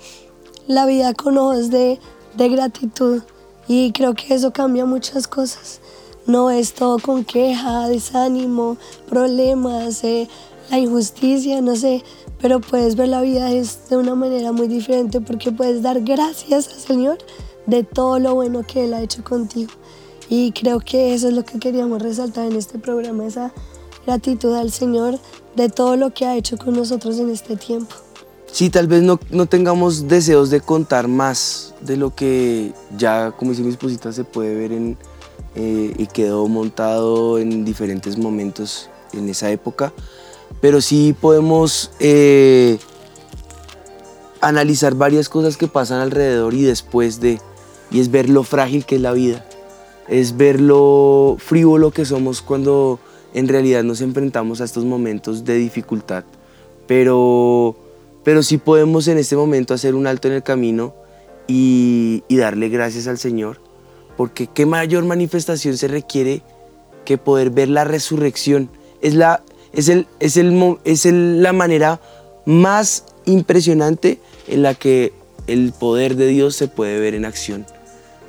la 0.67 0.87
vida 0.87 1.15
con 1.15 1.39
ojos 1.39 1.71
de, 1.71 1.99
de 2.37 2.49
gratitud 2.49 3.23
y 3.69 3.93
creo 3.93 4.15
que 4.15 4.35
eso 4.35 4.53
cambia 4.53 4.85
muchas 4.85 5.29
cosas. 5.29 5.81
No 6.27 6.51
es 6.51 6.75
todo 6.75 6.99
con 6.99 7.25
queja, 7.25 7.89
desánimo, 7.89 8.77
problemas, 9.09 10.03
eh, 10.05 10.29
la 10.71 10.79
injusticia, 10.79 11.61
no 11.61 11.77
sé, 11.77 12.03
pero 12.41 12.61
puedes 12.61 12.97
ver 12.97 13.09
la 13.09 13.21
vida 13.21 13.49
de 13.49 13.97
una 13.97 14.15
manera 14.15 14.53
muy 14.53 14.69
diferente 14.69 15.21
porque 15.21 15.53
puedes 15.53 15.83
dar 15.83 16.01
gracias 16.01 16.69
al 16.69 16.81
Señor 16.81 17.19
de 17.67 17.85
todo 17.85 18.19
lo 18.19 18.35
bueno 18.35 18.65
que 18.67 18.85
Él 18.85 18.95
ha 18.95 19.03
hecho 19.03 19.23
contigo. 19.25 19.73
Y 20.29 20.53
creo 20.53 20.81
que 20.81 21.15
eso 21.15 21.29
es 21.29 21.35
lo 21.35 21.45
que 21.45 21.59
queríamos 21.59 22.01
resaltar 22.01 22.47
en 22.47 22.57
este 22.57 22.79
programa, 22.79 23.27
esa 23.27 23.53
gratitud 24.07 24.55
al 24.55 24.71
Señor 24.71 25.19
de 25.57 25.69
todo 25.69 25.97
lo 25.97 26.13
que 26.13 26.27
ha 26.27 26.37
hecho 26.37 26.57
con 26.57 26.75
nosotros 26.75 27.19
en 27.19 27.31
este 27.31 27.57
tiempo. 27.57 27.95
Sí, 28.51 28.69
tal 28.71 28.89
vez 28.89 29.03
no, 29.03 29.21
no 29.31 29.47
tengamos 29.47 30.09
deseos 30.09 30.51
de 30.51 30.61
contar 30.61 31.07
más 31.07 31.75
de 31.81 31.97
lo 31.97 32.15
que 32.15 32.73
ya, 32.97 33.33
como 33.33 33.53
dice 33.53 33.63
mi 33.63 33.71
esposita, 33.71 34.13
se 34.13 34.25
puede 34.25 34.55
ver 34.55 34.73
en, 34.73 34.99
eh, 35.55 35.95
y 35.97 36.07
quedó 36.07 36.49
montado 36.49 37.39
en 37.39 37.65
diferentes 37.65 38.19
momentos 38.19 38.91
en 39.13 39.29
esa 39.29 39.51
época 39.51 39.93
pero 40.61 40.81
sí 40.81 41.15
podemos 41.19 41.91
eh, 42.01 42.79
analizar 44.41 44.95
varias 44.95 45.29
cosas 45.29 45.57
que 45.57 45.69
pasan 45.69 46.01
alrededor 46.01 46.55
y 46.55 46.63
después 46.63 47.21
de, 47.21 47.41
y 47.91 48.01
es 48.01 48.11
ver 48.11 48.29
lo 48.29 48.43
frágil 48.43 48.85
que 48.85 48.97
es 48.97 49.01
la 49.01 49.13
vida, 49.13 49.47
es 50.09 50.37
ver 50.37 50.61
lo 50.61 51.37
frívolo 51.39 51.93
que 51.93 52.05
somos 52.05 52.43
cuando 52.43 52.99
en 53.35 53.49
realidad 53.49 53.85
nos 53.85 54.01
enfrentamos 54.01 54.61
a 54.61 54.65
estos 54.65 54.85
momentos 54.85 55.45
de 55.45 55.57
dificultad, 55.57 56.25
pero, 56.87 57.77
pero 58.25 58.43
sí 58.43 58.59
podemos 58.59 59.09
en 59.09 59.19
este 59.19 59.37
momento 59.37 59.75
hacer 59.75 59.95
un 59.95 60.07
alto 60.07 60.29
en 60.29 60.35
el 60.35 60.43
camino 60.43 60.95
y, 61.47 62.23
y 62.29 62.37
darle 62.37 62.69
gracias 62.69 63.07
al 63.07 63.19
Señor, 63.19 63.61
porque 64.17 64.47
qué 64.47 64.67
mayor 64.67 65.05
manifestación 65.05 65.77
se 65.77 65.89
requiere 65.89 66.43
que 67.05 67.19
poder 67.19 67.51
ver 67.51 67.69
la 67.69 67.85
resurrección. 67.85 68.71
Es 69.01 69.15
la, 69.15 69.43
es, 69.73 69.89
el, 69.89 70.07
es, 70.21 70.37
el, 70.37 70.79
es 70.85 71.05
la 71.07 71.53
manera 71.53 72.01
más 72.45 73.05
impresionante 73.25 74.21
en 74.49 74.63
la 74.63 74.75
que 74.75 75.13
el 75.47 75.73
poder 75.73 76.17
de 76.17 76.27
Dios 76.27 76.57
se 76.57 76.69
puede 76.69 77.01
ver 77.01 77.15
en 77.15 77.25
acción. 77.25 77.67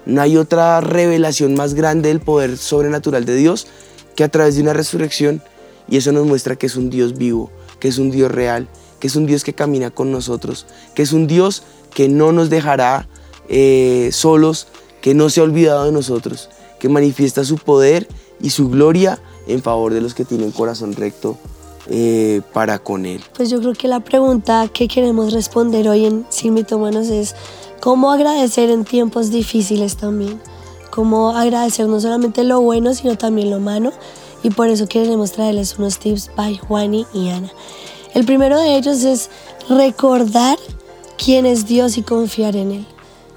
No 0.05 0.21
hay 0.21 0.37
otra 0.37 0.81
revelación 0.81 1.53
más 1.53 1.73
grande 1.73 2.09
del 2.09 2.19
poder 2.19 2.57
sobrenatural 2.57 3.25
de 3.25 3.35
Dios 3.35 3.67
que 4.15 4.23
a 4.23 4.29
través 4.29 4.55
de 4.55 4.61
una 4.61 4.73
resurrección 4.73 5.41
y 5.87 5.97
eso 5.97 6.11
nos 6.11 6.25
muestra 6.25 6.55
que 6.55 6.67
es 6.67 6.75
un 6.75 6.89
Dios 6.89 7.17
vivo, 7.17 7.51
que 7.79 7.87
es 7.87 7.97
un 7.97 8.11
Dios 8.11 8.31
real, 8.31 8.67
que 8.99 9.07
es 9.07 9.15
un 9.15 9.25
Dios 9.25 9.43
que 9.43 9.53
camina 9.53 9.89
con 9.91 10.11
nosotros, 10.11 10.65
que 10.95 11.01
es 11.01 11.11
un 11.11 11.27
Dios 11.27 11.63
que 11.93 12.07
no 12.07 12.31
nos 12.31 12.49
dejará 12.49 13.07
eh, 13.49 14.09
solos, 14.13 14.67
que 15.01 15.13
no 15.13 15.29
se 15.29 15.41
ha 15.41 15.43
olvidado 15.43 15.85
de 15.85 15.91
nosotros, 15.91 16.49
que 16.79 16.87
manifiesta 16.87 17.43
su 17.43 17.57
poder 17.57 18.07
y 18.41 18.51
su 18.51 18.69
gloria 18.69 19.19
en 19.47 19.61
favor 19.61 19.93
de 19.93 20.01
los 20.01 20.13
que 20.13 20.25
tienen 20.25 20.51
corazón 20.51 20.93
recto 20.93 21.37
eh, 21.89 22.41
para 22.53 22.79
con 22.79 23.05
Él. 23.05 23.21
Pues 23.35 23.49
yo 23.49 23.59
creo 23.59 23.73
que 23.73 23.87
la 23.87 23.99
pregunta 23.99 24.67
que 24.71 24.87
queremos 24.87 25.33
responder 25.33 25.89
hoy 25.89 26.05
en 26.05 26.25
Sin 26.29 26.53
Mitomanos 26.53 27.07
es 27.07 27.35
cómo 27.81 28.11
agradecer 28.11 28.69
en 28.69 28.85
tiempos 28.85 29.31
difíciles 29.31 29.97
también. 29.97 30.39
Cómo 30.91 31.31
agradecer 31.31 31.87
no 31.87 31.99
solamente 31.99 32.43
lo 32.43 32.61
bueno, 32.61 32.93
sino 32.93 33.17
también 33.17 33.49
lo 33.49 33.59
malo. 33.59 33.91
Y 34.43 34.49
por 34.49 34.69
eso 34.69 34.87
queremos 34.87 35.31
traerles 35.31 35.79
unos 35.79 35.97
tips 35.97 36.31
by 36.35 36.57
Juani 36.57 37.07
y 37.13 37.29
Ana. 37.29 37.51
El 38.13 38.25
primero 38.25 38.59
de 38.59 38.75
ellos 38.75 39.03
es 39.03 39.29
recordar 39.69 40.57
quién 41.17 41.45
es 41.45 41.65
Dios 41.65 41.97
y 41.97 42.01
confiar 42.01 42.55
en 42.55 42.71
Él. 42.71 42.85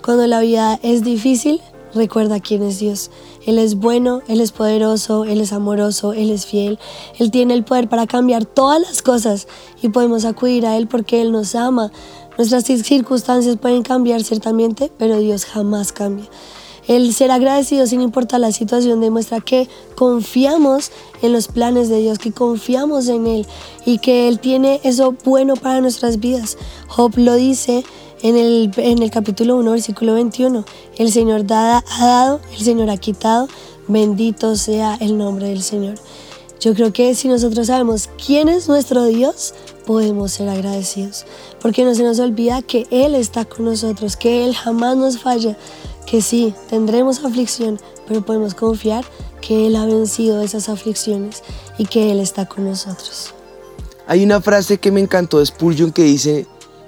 Cuando 0.03 0.27
la 0.27 0.41
vida 0.41 0.79
es 0.83 1.05
difícil, 1.05 1.61
recuerda 1.95 2.41
quién 2.41 2.63
es 2.63 2.81
Dios. 2.81 3.11
Él 3.47 3.59
es 3.59 3.77
bueno, 3.77 4.23
Él 4.27 4.41
es 4.41 4.53
poderoso, 4.53 5.25
Él 5.25 5.41
es 5.41 5.53
amoroso, 5.53 6.13
Él 6.13 6.31
es 6.31 6.47
fiel. 6.47 6.79
Él 7.19 7.31
tiene 7.31 7.55
el 7.55 7.65
poder 7.65 7.89
para 7.89 8.07
cambiar 8.07 8.47
todas 8.47 8.81
las 8.81 9.01
cosas 9.01 9.47
y 9.81 9.91
podemos 9.91 10.25
acudir 10.25 10.67
a 10.67 10.77
Él 10.77 10.89
porque 10.89 11.21
Él 11.21 11.31
nos 11.31 11.55
ama. 11.55 11.93
Nuestras 12.37 12.65
circunstancias 12.65 13.57
pueden 13.57 13.83
cambiar 13.83 14.25
ciertamente, 14.25 14.91
pero 14.99 15.19
Dios 15.19 15.45
jamás 15.45 15.93
cambia. 15.93 16.27
El 16.87 17.15
ser 17.15 17.31
agradecido 17.31 17.87
sin 17.87 18.03
importar 18.03 18.41
la 18.41 18.53
situación 18.53 19.01
demuestra 19.01 19.41
que 19.41 19.69
confiamos 19.95 20.91
en 21.23 21.33
los 21.33 21.49
planes 21.49 21.89
de 21.89 21.99
Dios, 22.01 22.19
que 22.19 22.33
confiamos 22.33 23.09
en 23.09 23.27
Él 23.27 23.47
y 23.87 23.99
que 23.99 24.29
Él 24.29 24.39
tiene 24.39 24.81
eso 24.85 25.15
bueno 25.25 25.55
para 25.57 25.81
nuestras 25.81 26.21
vidas. 26.21 26.59
Job 26.89 27.13
lo 27.17 27.35
dice 27.35 27.85
en 28.23 28.37
el, 28.37 28.71
en 28.77 29.03
el 29.03 29.11
capítulo 29.11 29.57
1, 29.57 29.71
versículo 29.71 30.15
21, 30.15 30.65
el 30.97 31.13
Señor 31.13 31.45
ha 31.51 31.83
dado, 32.01 32.41
el 32.53 32.65
Señor 32.65 32.91
ha 32.91 32.97
quitado, 32.97 33.49
bendito 33.89 34.57
sea 34.57 34.97
el 35.01 35.17
nombre 35.17 35.49
del 35.49 35.63
Señor. 35.63 35.97
Yo 36.61 36.75
creo 36.75 36.93
que 36.93 37.15
si 37.15 37.29
nosotros 37.29 37.67
sabemos 37.67 38.09
quién 38.25 38.49
es 38.49 38.69
nuestro 38.69 39.05
Dios, 39.05 39.53
podemos 39.85 40.33
ser 40.33 40.49
agradecidos, 40.49 41.27
porque 41.61 41.85
no 41.85 41.95
se 41.95 42.03
nos 42.03 42.19
olvida 42.19 42.63
que 42.63 42.87
Él 42.91 43.15
está 43.15 43.45
con 43.45 43.67
nosotros, 43.67 44.17
que 44.17 44.47
Él 44.47 44.55
jamás 44.55 44.97
nos 44.97 45.19
falla, 45.19 45.59
que 46.07 46.23
sí, 46.23 46.55
tendremos 46.69 47.25
aflicción, 47.25 47.81
pero 48.07 48.23
podemos 48.23 48.55
confiar 48.55 49.05
que 49.41 49.67
Él 49.67 49.77
ha 49.77 49.87
vencido 49.87 50.43
esas 50.43 50.69
aflicciones 50.69 51.43
y 51.79 51.87
que 51.87 52.11
Él 52.11 52.21
está 52.21 52.47
con 52.47 52.65
nosotros. 52.65 53.35
Hay 54.07 54.23
una 54.23 54.41
frase 54.41 54.79
que 54.79 54.91
me 54.91 55.01
encantó 55.01 55.39
de 55.39 55.47
Spurgeon 55.47 55.93
que 55.93 56.03
dice, 56.03 56.47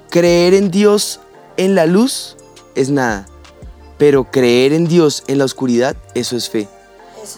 creer 0.09 0.53
en 0.53 0.69
Dios 0.69 1.19
en 1.57 1.75
la 1.75 1.85
luz 1.85 2.37
es 2.75 2.89
nada, 2.89 3.27
pero 3.97 4.29
creer 4.29 4.73
en 4.73 4.87
Dios 4.87 5.23
en 5.27 5.39
la 5.39 5.45
oscuridad, 5.45 5.97
eso 6.13 6.37
es 6.37 6.49
fe. 6.49 6.67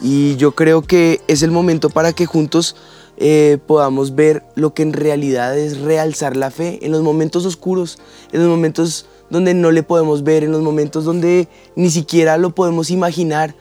Y 0.02 0.36
yo 0.36 0.52
creo 0.52 0.82
que 0.82 1.22
es 1.28 1.42
el 1.42 1.52
momento 1.52 1.90
para 1.90 2.14
que 2.14 2.26
juntos 2.26 2.76
eh, 3.18 3.58
podamos 3.68 4.16
ver 4.16 4.44
lo 4.56 4.74
que 4.74 4.84
en 4.84 4.94
realidad 4.94 5.58
es 5.58 5.80
realzar 5.80 6.38
la 6.38 6.52
fe 6.52 6.80
en 6.82 6.92
los 6.92 7.02
momentos 7.02 7.46
oscuros, 7.46 8.00
en 8.32 8.42
los 8.42 8.50
momentos 8.50 9.06
donde 9.30 9.54
no 9.54 9.72
le 9.72 9.84
podemos 9.84 10.24
ver, 10.24 10.44
en 10.44 10.52
los 10.52 10.62
momentos 10.62 11.06
donde 11.06 11.48
ni 11.76 11.90
siquiera 11.90 12.38
lo 12.38 12.52
podemos 12.52 12.90
imaginar. 12.90 13.56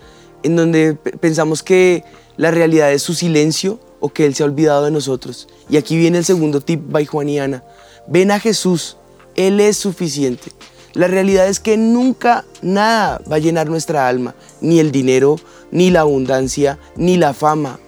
en 0.45 0.55
donde 0.55 0.95
pensamos 0.95 1.65
que 1.65 2.05
la 2.37 2.53
realidad 2.53 2.93
es 2.93 3.03
su 3.03 3.15
silencio 3.15 3.81
o 4.01 4.09
que 4.11 4.25
Él 4.25 4.35
se 4.35 4.43
ha 4.43 4.47
olvidado 4.47 4.85
de 4.85 4.91
nosotros. 4.91 5.49
Y 5.69 5.77
aquí 5.77 5.97
viene 5.97 6.19
el 6.19 6.25
segundo 6.25 6.61
tip 6.61 6.81
by 6.91 7.07
Juaniana. 7.07 7.65
Ven 8.07 8.31
a 8.31 8.39
Jesús, 8.39 8.97
Él 9.35 9.61
es 9.61 9.77
suficiente. 9.77 10.53
La 10.95 11.09
realidad 11.09 11.49
es 11.49 11.61
que 11.61 11.77
nunca 11.77 12.45
nada 12.63 13.21
va 13.31 13.37
a 13.37 13.41
llenar 13.41 13.69
nuestra 13.69 14.09
alma, 14.09 14.35
ni 14.61 14.79
el 14.79 14.91
dinero, 14.91 15.37
ni 15.71 15.91
la 15.91 16.01
abundancia, 16.01 16.79
ni 16.97 17.17
la 17.17 17.35
fama. 17.35 17.79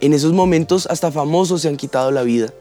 En 0.00 0.12
esos 0.12 0.32
momentos 0.32 0.86
hasta 0.86 1.12
famosos 1.12 1.62
se 1.62 1.68
han 1.68 1.76
quitado 1.76 2.10
la 2.10 2.22
vida. 2.22 2.52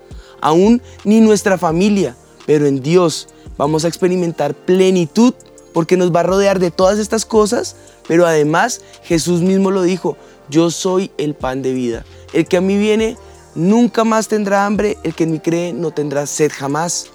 Aún 0.41 0.81
ni 1.03 1.19
nuestra 1.19 1.57
familia, 1.57 2.15
pero 2.47 2.65
en 2.65 2.81
Dios 2.81 3.27
vamos 3.57 3.85
a 3.85 3.87
experimentar 3.87 4.55
plenitud 4.55 5.35
porque 5.73 5.97
nos 5.97 6.11
va 6.11 6.21
a 6.21 6.23
rodear 6.23 6.57
de 6.57 6.71
todas 6.71 6.97
estas 6.97 7.25
cosas, 7.25 7.75
pero 8.07 8.25
además 8.25 8.81
Jesús 9.03 9.41
mismo 9.41 9.69
lo 9.69 9.83
dijo, 9.83 10.17
yo 10.49 10.71
soy 10.71 11.11
el 11.19 11.35
pan 11.35 11.61
de 11.61 11.73
vida. 11.73 12.05
El 12.33 12.47
que 12.47 12.57
a 12.57 12.61
mí 12.61 12.77
viene 12.77 13.15
nunca 13.53 14.03
más 14.03 14.27
tendrá 14.27 14.65
hambre, 14.65 14.97
el 15.03 15.13
que 15.13 15.25
en 15.25 15.33
mí 15.33 15.39
cree 15.39 15.73
no 15.73 15.91
tendrá 15.91 16.25
sed 16.25 16.51
jamás. 16.51 17.07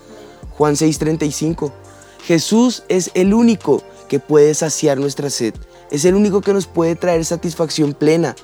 Juan 0.51 0.77
6:35. 0.77 1.73
Jesús 2.25 2.85
es 2.89 3.11
el 3.15 3.35
único 3.35 3.83
que 4.09 4.21
puede 4.21 4.55
saciar 4.55 4.99
nuestra 4.99 5.31
sed, 5.31 5.55
es 5.91 6.05
el 6.05 6.15
único 6.15 6.41
que 6.41 6.53
nos 6.53 6.67
puede 6.67 6.95
traer 6.95 7.25
satisfacción 7.25 7.95
plena. 7.95 8.37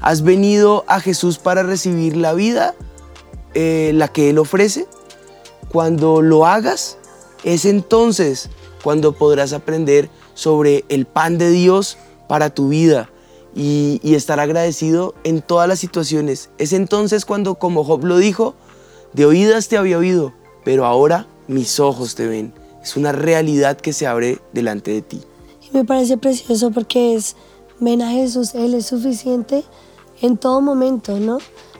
¿Has 0.00 0.22
venido 0.22 0.84
a 0.88 0.98
Jesús 1.00 1.38
para 1.38 1.62
recibir 1.62 2.16
la 2.16 2.32
vida, 2.32 2.74
eh, 3.54 3.92
la 3.94 4.08
que 4.08 4.30
Él 4.30 4.38
ofrece? 4.38 4.86
Cuando 5.70 6.20
lo 6.20 6.46
hagas, 6.46 6.98
es 7.44 7.64
entonces 7.64 8.50
cuando 8.82 9.12
podrás 9.12 9.52
aprender 9.52 10.10
sobre 10.34 10.84
el 10.88 11.06
pan 11.06 11.38
de 11.38 11.50
Dios 11.50 11.96
para 12.28 12.50
tu 12.50 12.68
vida 12.68 13.10
y, 13.54 14.00
estar 14.14 14.40
agradecido 14.40 15.14
en 15.24 15.42
todas 15.42 15.68
las 15.68 15.78
situaciones. 15.78 16.50
Es 16.58 16.72
entonces 16.72 17.24
cuando, 17.24 17.56
como 17.56 17.84
Job 17.84 18.04
lo 18.04 18.18
dijo, 18.18 18.54
de 19.12 19.26
oídas 19.26 19.68
te 19.68 19.76
había 19.76 19.98
oído, 19.98 20.32
pero 20.64 20.86
ahora 20.86 21.26
mis 21.46 21.78
ojos 21.80 22.14
te 22.14 22.26
ven. 22.26 22.52
Es 22.82 22.96
una 22.96 23.12
realidad 23.12 23.76
que 23.76 23.92
se 23.92 24.06
abre 24.06 24.40
delante 24.52 24.92
de 24.92 25.02
ti. 25.02 25.20
Y 25.62 25.76
me 25.76 25.84
parece 25.84 26.16
precioso 26.16 26.70
porque 26.70 27.14
es, 27.14 27.36
ven 27.78 28.02
a 28.02 28.10
Jesús, 28.10 28.54
Él 28.54 28.74
es 28.74 28.86
suficiente 28.86 29.64
en 30.20 30.36
todo 30.36 30.60
momento, 30.60 31.18
¿no? 31.18 31.38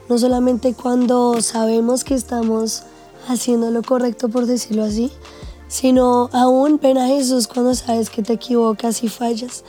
No 0.09 0.17
solamente 0.17 0.73
cuando 0.73 1.41
sabemos 1.41 2.03
que 2.03 2.15
estamos 2.15 2.83
haciendo 3.27 3.71
lo 3.71 3.81
correcto, 3.81 4.29
por 4.29 4.45
decirlo 4.45 4.83
así, 4.83 5.11
sino 5.67 6.29
aún 6.33 6.79
ven 6.81 6.97
a 6.97 7.07
Jesús 7.07 7.47
cuando 7.47 7.75
sabes 7.75 8.09
que 8.09 8.23
te 8.23 8.33
equivocas 8.33 9.03
y 9.03 9.09
fallas. 9.09 9.63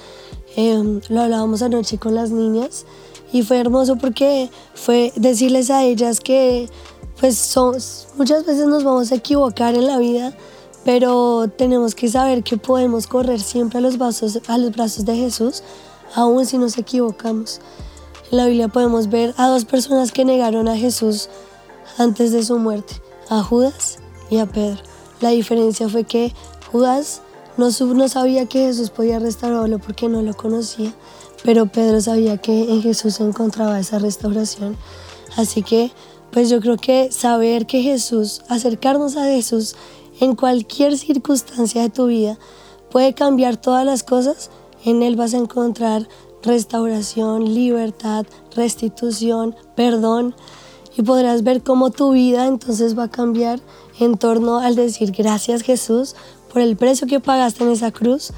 Em, 0.56 1.00
lo 1.08 1.22
hablábamos 1.22 1.62
anoche 1.62 1.98
con 1.98 2.14
las 2.14 2.30
niñas 2.30 2.84
y 3.32 3.42
fue 3.42 3.58
hermoso 3.58 3.96
porque 3.96 4.50
fue 4.74 5.12
decirles 5.16 5.70
a 5.70 5.82
ellas 5.84 6.20
que 6.20 6.68
pues 7.18 7.38
son, 7.38 7.76
muchas 8.16 8.44
veces 8.44 8.66
nos 8.66 8.84
vamos 8.84 9.12
a 9.12 9.14
equivocar 9.14 9.74
en 9.74 9.86
la 9.86 9.98
vida, 9.98 10.34
pero 10.84 11.48
tenemos 11.48 11.94
que 11.94 12.08
saber 12.08 12.42
que 12.42 12.56
podemos 12.56 13.06
correr 13.06 13.40
siempre 13.40 13.78
a 13.78 13.80
los, 13.80 13.96
brazos, 13.96 14.40
a 14.48 14.58
los 14.58 14.72
brazos 14.72 15.04
de 15.04 15.16
Jesús, 15.16 15.62
aun 16.14 16.44
si 16.44 16.58
nos 16.58 16.76
equivocamos. 16.78 17.60
En 18.30 18.38
la 18.38 18.46
Biblia 18.46 18.68
podemos 18.68 19.08
ver 19.08 19.34
a 19.36 19.46
dos 19.48 19.64
personas 19.64 20.10
que 20.10 20.24
negaron 20.24 20.68
a 20.68 20.76
Jesús 20.76 21.28
antes 21.98 22.32
de 22.32 22.42
su 22.42 22.58
muerte, 22.58 22.94
a 23.32 23.42
Judas 23.42 23.98
y 24.30 24.38
a 24.38 24.46
Pedro. 24.46 24.82
La 25.20 25.30
diferencia 25.30 25.88
fue 25.88 26.04
que 26.04 26.34
Judas 26.70 27.22
no, 27.56 27.68
no 27.94 28.08
sabía 28.08 28.46
que 28.46 28.66
Jesús 28.66 28.90
podía 28.90 29.18
restaurarlo 29.18 29.78
porque 29.78 30.08
no 30.08 30.20
lo 30.20 30.34
conocía, 30.34 30.92
pero 31.42 31.66
Pedro 31.66 32.00
sabía 32.00 32.36
que 32.36 32.70
en 32.70 32.82
Jesús 32.82 33.14
se 33.14 33.24
encontraba 33.24 33.80
esa 33.80 33.98
restauración. 33.98 34.76
Así 35.36 35.62
que, 35.62 35.92
pues 36.30 36.50
yo 36.50 36.60
creo 36.60 36.76
que 36.76 37.10
saber 37.10 37.66
que 37.66 37.82
Jesús, 37.82 38.42
acercarnos 38.48 39.16
a 39.16 39.24
Jesús 39.24 39.76
en 40.20 40.36
cualquier 40.36 40.98
circunstancia 40.98 41.80
de 41.80 41.88
tu 41.88 42.06
vida, 42.06 42.38
puede 42.90 43.14
cambiar 43.14 43.56
todas 43.56 43.86
las 43.86 44.02
cosas. 44.02 44.50
En 44.84 45.02
Él 45.02 45.16
vas 45.16 45.32
a 45.32 45.38
encontrar 45.38 46.06
restauración, 46.42 47.54
libertad, 47.54 48.26
restitución, 48.54 49.56
perdón 49.74 50.34
y 50.96 51.02
podrás 51.02 51.42
ver 51.42 51.62
cómo 51.62 51.90
tu 51.90 52.12
vida 52.12 52.46
entonces 52.46 52.98
va 52.98 53.04
a 53.04 53.10
cambiar 53.10 53.60
en 53.98 54.16
torno 54.16 54.58
al 54.58 54.74
decir 54.74 55.12
gracias 55.12 55.62
Jesús 55.62 56.14
por 56.52 56.62
el 56.62 56.76
precio 56.76 57.06
que 57.06 57.20
pagaste 57.20 57.64
en 57.64 57.70
esa 57.70 57.90
cruz, 57.92 58.32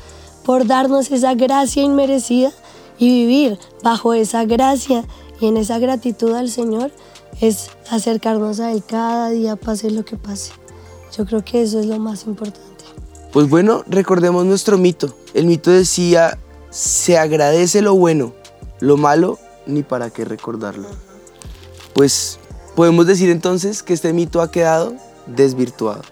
por 0.45 0.67
darnos 0.67 1.11
esa 1.11 1.35
gracia 1.35 1.83
inmerecida 1.83 2.53
y 2.99 3.09
vivir 3.09 3.59
bajo 3.83 4.15
esa 4.15 4.45
gracia 4.45 5.05
y 5.41 5.47
en 5.47 5.57
esa 5.57 5.79
gratitud 5.79 6.33
al 6.35 6.49
Señor 6.49 6.93
es 7.41 7.71
acercarnos 7.91 8.61
a 8.61 8.73
Él 8.73 8.85
cada 8.87 9.31
día, 9.31 9.57
pase 9.57 9.91
lo 9.91 10.05
que 10.05 10.17
pase. 10.17 10.53
Yo 11.17 11.27
creo 11.27 11.45
que 11.45 11.63
eso 11.63 11.81
es 11.81 11.87
lo 11.87 11.99
más 11.99 12.27
importante. 12.27 12.85
Pues 13.33 13.49
bueno, 13.49 13.83
recordemos 13.89 14.45
nuestro 14.45 14.79
mito. 14.79 15.13
El 15.33 15.47
mito 15.47 15.71
decía, 15.71 16.39
se 16.71 17.19
agradece 17.19 17.83
lo 17.83 17.95
bueno, 17.95 18.33
lo 18.81 18.97
malo 18.97 19.39
ni 19.67 19.83
para 19.83 20.11
qué 20.11 20.25
recordarlo. 20.25 20.89
Pues 21.95 22.39
podemos 22.75 23.07
decir 23.07 23.31
entonces 23.31 23.83
que 23.83 23.93
este 23.93 24.13
mito 24.13 24.41
ha 24.41 24.51
quedado 24.51 24.95
desvirtuado. 25.27 26.03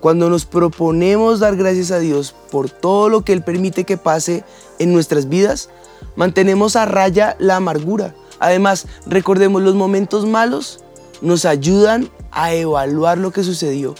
Cuando 0.00 0.28
nos 0.28 0.46
proponemos 0.46 1.38
dar 1.38 1.56
gracias 1.56 1.92
a 1.92 2.00
Dios 2.00 2.34
por 2.50 2.68
todo 2.70 3.08
lo 3.08 3.22
que 3.22 3.32
Él 3.32 3.44
permite 3.44 3.84
que 3.84 3.96
pase 3.96 4.42
en 4.80 4.92
nuestras 4.92 5.28
vidas, 5.28 5.70
mantenemos 6.16 6.74
a 6.74 6.86
raya 6.86 7.36
la 7.38 7.56
amargura. 7.56 8.14
Además, 8.40 8.86
recordemos 9.06 9.62
los 9.62 9.76
momentos 9.76 10.26
malos 10.26 10.82
nos 11.20 11.44
ayudan 11.44 12.10
a 12.32 12.52
evaluar 12.52 13.16
lo 13.16 13.30
que 13.30 13.44
sucedió, 13.44 13.94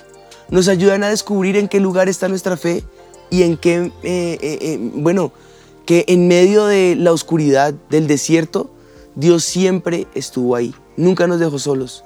nos 0.51 0.67
ayudan 0.67 1.05
a 1.05 1.09
descubrir 1.09 1.57
en 1.57 1.69
qué 1.69 1.79
lugar 1.79 2.09
está 2.09 2.27
nuestra 2.27 2.57
fe 2.57 2.83
y 3.31 3.45
en 3.45 3.57
qué, 3.57 3.77
eh, 3.77 3.91
eh, 4.03 4.39
eh, 4.43 4.79
bueno, 4.95 5.33
que 5.87 6.05
en 6.09 6.27
medio 6.27 6.67
de 6.67 6.97
la 6.97 7.13
oscuridad 7.13 7.73
del 7.91 8.09
desierto, 8.09 8.71
Dios 9.15 9.45
siempre 9.45 10.07
estuvo 10.15 10.57
ahí, 10.57 10.75
nunca 10.97 11.27
nos 11.27 11.41
dejó 11.41 11.59
solos. 11.59 12.05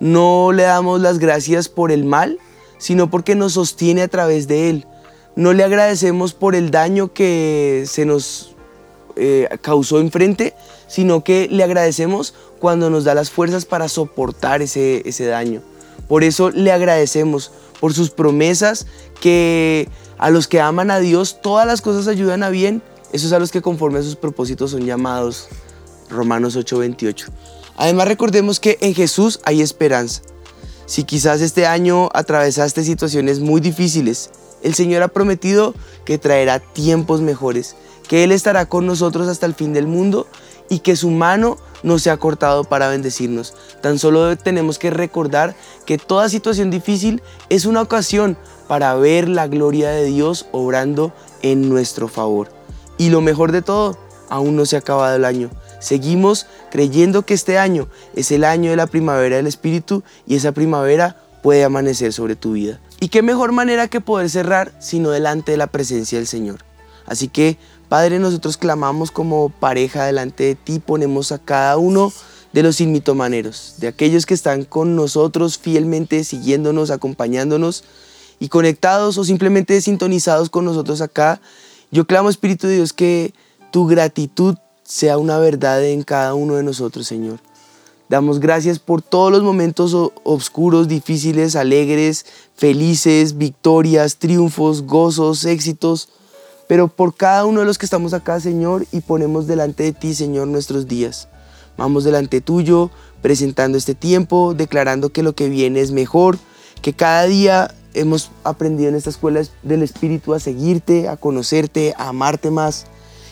No 0.00 0.52
le 0.52 0.62
damos 0.62 1.00
las 1.00 1.18
gracias 1.18 1.68
por 1.68 1.90
el 1.90 2.04
mal, 2.04 2.38
sino 2.78 3.10
porque 3.10 3.34
nos 3.34 3.54
sostiene 3.54 4.02
a 4.02 4.08
través 4.08 4.46
de 4.46 4.70
él. 4.70 4.86
No 5.34 5.52
le 5.52 5.64
agradecemos 5.64 6.34
por 6.34 6.54
el 6.54 6.70
daño 6.70 7.12
que 7.12 7.84
se 7.86 8.04
nos 8.04 8.54
eh, 9.16 9.48
causó 9.60 10.00
enfrente, 10.00 10.54
sino 10.86 11.24
que 11.24 11.48
le 11.50 11.64
agradecemos 11.64 12.34
cuando 12.60 12.90
nos 12.90 13.04
da 13.04 13.14
las 13.14 13.30
fuerzas 13.30 13.64
para 13.64 13.88
soportar 13.88 14.62
ese, 14.62 15.02
ese 15.08 15.26
daño. 15.26 15.60
Por 16.06 16.24
eso 16.24 16.50
le 16.50 16.72
agradecemos 16.72 17.52
por 17.80 17.94
sus 17.94 18.10
promesas 18.10 18.86
que 19.20 19.88
a 20.18 20.30
los 20.30 20.48
que 20.48 20.60
aman 20.60 20.90
a 20.90 21.00
Dios 21.00 21.40
todas 21.42 21.66
las 21.66 21.80
cosas 21.80 22.08
ayudan 22.08 22.42
a 22.42 22.50
bien. 22.50 22.82
Esos 23.12 23.32
a 23.32 23.38
los 23.38 23.50
que 23.50 23.62
conforme 23.62 23.98
a 23.98 24.02
sus 24.02 24.16
propósitos 24.16 24.70
son 24.72 24.84
llamados. 24.84 25.48
Romanos 26.10 26.56
8:28. 26.56 27.26
Además 27.76 28.08
recordemos 28.08 28.60
que 28.60 28.78
en 28.80 28.94
Jesús 28.94 29.40
hay 29.44 29.62
esperanza. 29.62 30.22
Si 30.86 31.04
quizás 31.04 31.40
este 31.40 31.66
año 31.66 32.08
atravesaste 32.14 32.82
situaciones 32.82 33.40
muy 33.40 33.60
difíciles, 33.60 34.30
el 34.62 34.74
Señor 34.74 35.02
ha 35.02 35.08
prometido 35.08 35.74
que 36.04 36.18
traerá 36.18 36.60
tiempos 36.60 37.20
mejores, 37.20 37.76
que 38.08 38.24
Él 38.24 38.32
estará 38.32 38.66
con 38.66 38.86
nosotros 38.86 39.28
hasta 39.28 39.46
el 39.46 39.54
fin 39.54 39.72
del 39.72 39.86
mundo 39.86 40.26
y 40.68 40.80
que 40.80 40.96
su 40.96 41.10
mano 41.10 41.58
no 41.82 41.98
se 41.98 42.10
ha 42.10 42.16
cortado 42.16 42.64
para 42.64 42.88
bendecirnos. 42.88 43.54
Tan 43.82 43.98
solo 43.98 44.36
tenemos 44.36 44.78
que 44.78 44.90
recordar 44.90 45.54
que 45.86 45.98
toda 45.98 46.28
situación 46.28 46.70
difícil 46.70 47.22
es 47.48 47.66
una 47.66 47.82
ocasión 47.82 48.36
para 48.66 48.94
ver 48.94 49.28
la 49.28 49.46
gloria 49.46 49.90
de 49.90 50.04
Dios 50.04 50.46
obrando 50.52 51.12
en 51.42 51.68
nuestro 51.68 52.08
favor. 52.08 52.48
Y 52.98 53.10
lo 53.10 53.20
mejor 53.20 53.52
de 53.52 53.62
todo, 53.62 53.96
aún 54.28 54.56
no 54.56 54.66
se 54.66 54.76
ha 54.76 54.80
acabado 54.80 55.16
el 55.16 55.24
año. 55.24 55.50
Seguimos 55.80 56.46
creyendo 56.70 57.22
que 57.22 57.34
este 57.34 57.58
año 57.58 57.88
es 58.14 58.30
el 58.32 58.44
año 58.44 58.70
de 58.70 58.76
la 58.76 58.86
primavera 58.86 59.36
del 59.36 59.46
Espíritu 59.46 60.02
y 60.26 60.34
esa 60.36 60.52
primavera 60.52 61.16
puede 61.42 61.64
amanecer 61.64 62.12
sobre 62.12 62.36
tu 62.36 62.52
vida. 62.52 62.80
Y 63.00 63.08
qué 63.08 63.22
mejor 63.22 63.52
manera 63.52 63.88
que 63.88 64.00
poder 64.00 64.28
cerrar 64.28 64.72
sino 64.80 65.10
delante 65.10 65.52
de 65.52 65.58
la 65.58 65.68
presencia 65.68 66.18
del 66.18 66.26
Señor. 66.26 66.64
Así 67.06 67.28
que, 67.28 67.56
Padre, 67.88 68.18
nosotros 68.18 68.56
clamamos 68.56 69.10
como 69.10 69.48
pareja 69.48 70.04
delante 70.04 70.44
de 70.44 70.54
ti, 70.56 70.78
ponemos 70.78 71.32
a 71.32 71.38
cada 71.38 71.78
uno 71.78 72.12
de 72.52 72.62
los 72.62 72.80
inmitomaneros, 72.80 73.74
de 73.78 73.88
aquellos 73.88 74.26
que 74.26 74.34
están 74.34 74.64
con 74.64 74.96
nosotros 74.96 75.58
fielmente, 75.58 76.24
siguiéndonos, 76.24 76.90
acompañándonos 76.90 77.84
y 78.40 78.48
conectados 78.48 79.16
o 79.16 79.24
simplemente 79.24 79.80
sintonizados 79.80 80.50
con 80.50 80.64
nosotros 80.64 81.00
acá. 81.00 81.40
Yo 81.90 82.06
clamo, 82.06 82.30
Espíritu 82.30 82.66
de 82.66 82.76
Dios, 82.76 82.92
que 82.92 83.32
tu 83.70 83.86
gratitud 83.86 84.56
sea 84.88 85.18
una 85.18 85.38
verdad 85.38 85.84
en 85.84 86.02
cada 86.02 86.34
uno 86.34 86.54
de 86.54 86.62
nosotros, 86.62 87.06
Señor. 87.06 87.38
Damos 88.08 88.40
gracias 88.40 88.78
por 88.78 89.02
todos 89.02 89.30
los 89.30 89.42
momentos 89.42 89.94
oscuros, 90.24 90.88
difíciles, 90.88 91.56
alegres, 91.56 92.24
felices, 92.56 93.36
victorias, 93.36 94.16
triunfos, 94.16 94.82
gozos, 94.82 95.44
éxitos. 95.44 96.08
pero 96.68 96.88
por 96.88 97.14
cada 97.14 97.46
uno 97.46 97.60
de 97.60 97.66
los 97.66 97.78
que 97.78 97.86
estamos 97.86 98.12
acá, 98.12 98.40
Señor, 98.40 98.86
y 98.92 99.00
ponemos 99.00 99.46
delante 99.46 99.84
de 99.84 99.92
ti, 99.92 100.14
Señor, 100.14 100.48
nuestros 100.48 100.86
días. 100.86 101.28
Vamos 101.78 102.04
delante 102.04 102.40
tuyo, 102.40 102.90
presentando 103.22 103.78
este 103.78 103.94
tiempo, 103.94 104.54
declarando 104.54 105.10
que 105.10 105.22
lo 105.22 105.34
que 105.34 105.48
viene 105.48 105.80
es 105.80 105.92
mejor, 105.92 106.38
que 106.82 106.92
cada 106.92 107.24
día 107.24 107.74
hemos 107.94 108.30
aprendido 108.44 108.88
en 108.90 108.96
esta 108.96 109.10
escuela 109.10 109.42
del 109.62 109.82
Espíritu 109.82 110.34
a 110.34 110.40
seguirte, 110.40 111.08
a 111.08 111.16
conocerte, 111.16 111.94
a 111.96 112.08
amarte 112.08 112.50
más. 112.50 112.86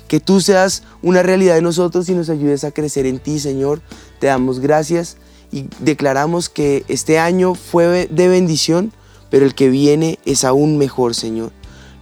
Que 0.09 0.21
tú 0.21 0.41
seas 0.41 0.83
una 1.03 1.23
realidad 1.23 1.55
de 1.55 1.63
nosotros 1.63 2.09
y 2.09 2.15
nos 2.15 2.29
ayudes 2.29 2.65
a 2.65 2.71
crecer 2.71 3.07
en 3.07 3.19
ti, 3.19 3.41
Señor. 3.41 3.81
Te 4.21 4.29
damos 4.29 4.61
gracias 4.61 5.17
y 5.51 5.67
declaramos 5.81 6.49
que 6.49 6.85
este 6.89 7.19
año 7.19 7.55
fue 7.55 8.09
de 8.11 8.29
bendición, 8.29 8.93
pero 9.31 9.45
el 9.45 9.55
que 9.55 9.69
viene 9.69 10.19
es 10.25 10.45
aún 10.45 10.79
mejor, 10.79 11.15
Señor. 11.15 11.53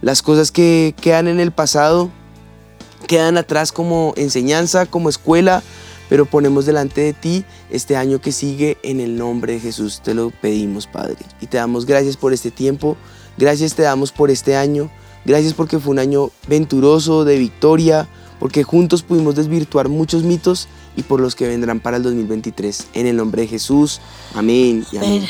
Las 0.01 0.21
cosas 0.21 0.51
que 0.51 0.93
quedan 1.01 1.27
en 1.27 1.39
el 1.39 1.51
pasado 1.51 2.11
quedan 3.07 3.37
atrás 3.37 3.71
como 3.71 4.13
enseñanza, 4.17 4.85
como 4.85 5.09
escuela, 5.09 5.63
pero 6.09 6.25
ponemos 6.25 6.65
delante 6.65 7.01
de 7.01 7.13
ti 7.13 7.45
este 7.69 7.95
año 7.95 8.21
que 8.21 8.31
sigue 8.31 8.77
en 8.83 8.99
el 8.99 9.17
nombre 9.17 9.53
de 9.53 9.59
Jesús. 9.59 10.01
Te 10.03 10.13
lo 10.13 10.29
pedimos, 10.29 10.87
Padre. 10.87 11.17
Y 11.41 11.47
te 11.47 11.57
damos 11.57 11.85
gracias 11.85 12.17
por 12.17 12.33
este 12.33 12.51
tiempo, 12.51 12.97
gracias 13.37 13.75
te 13.75 13.83
damos 13.83 14.11
por 14.11 14.29
este 14.29 14.55
año, 14.55 14.91
gracias 15.25 15.53
porque 15.53 15.79
fue 15.79 15.91
un 15.91 15.99
año 15.99 16.31
venturoso, 16.47 17.25
de 17.25 17.37
victoria, 17.37 18.07
porque 18.39 18.63
juntos 18.63 19.03
pudimos 19.03 19.35
desvirtuar 19.35 19.89
muchos 19.89 20.23
mitos 20.23 20.67
y 20.95 21.03
por 21.03 21.19
los 21.19 21.35
que 21.35 21.47
vendrán 21.47 21.79
para 21.79 21.97
el 21.97 22.03
2023. 22.03 22.87
En 22.93 23.07
el 23.07 23.17
nombre 23.17 23.43
de 23.43 23.47
Jesús. 23.47 23.99
Amén. 24.33 24.85
Y 24.91 24.97
amén. 24.97 25.25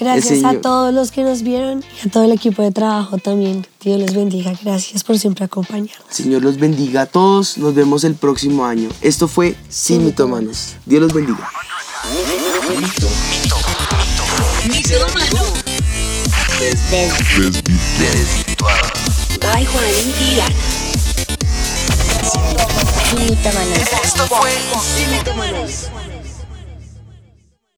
Gracias 0.00 0.44
a 0.44 0.60
todos 0.60 0.94
los 0.94 1.10
que 1.10 1.22
nos 1.22 1.42
vieron 1.42 1.82
y 1.82 2.08
a 2.08 2.10
todo 2.10 2.22
el 2.24 2.32
equipo 2.32 2.62
de 2.62 2.70
trabajo 2.70 3.18
también. 3.18 3.66
Dios 3.80 4.00
los 4.00 4.14
bendiga. 4.14 4.52
Gracias 4.62 5.02
por 5.02 5.18
siempre 5.18 5.44
acompañarnos. 5.44 6.06
Señor 6.08 6.42
los 6.42 6.56
bendiga 6.58 7.02
a 7.02 7.06
todos. 7.06 7.58
Nos 7.58 7.74
vemos 7.74 8.04
el 8.04 8.14
próximo 8.14 8.64
año. 8.64 8.88
Esto 9.00 9.26
fue 9.26 9.56
Sin 9.68 10.04
Mitómanos. 10.04 10.76
Dios 10.86 11.02
los 11.02 11.12
bendiga. 11.12 11.50
Bye, 19.54 19.64
Juan 19.64 19.84
y 19.84 20.40
Esto 24.04 24.26
fue 24.26 24.50
Sin 24.94 25.10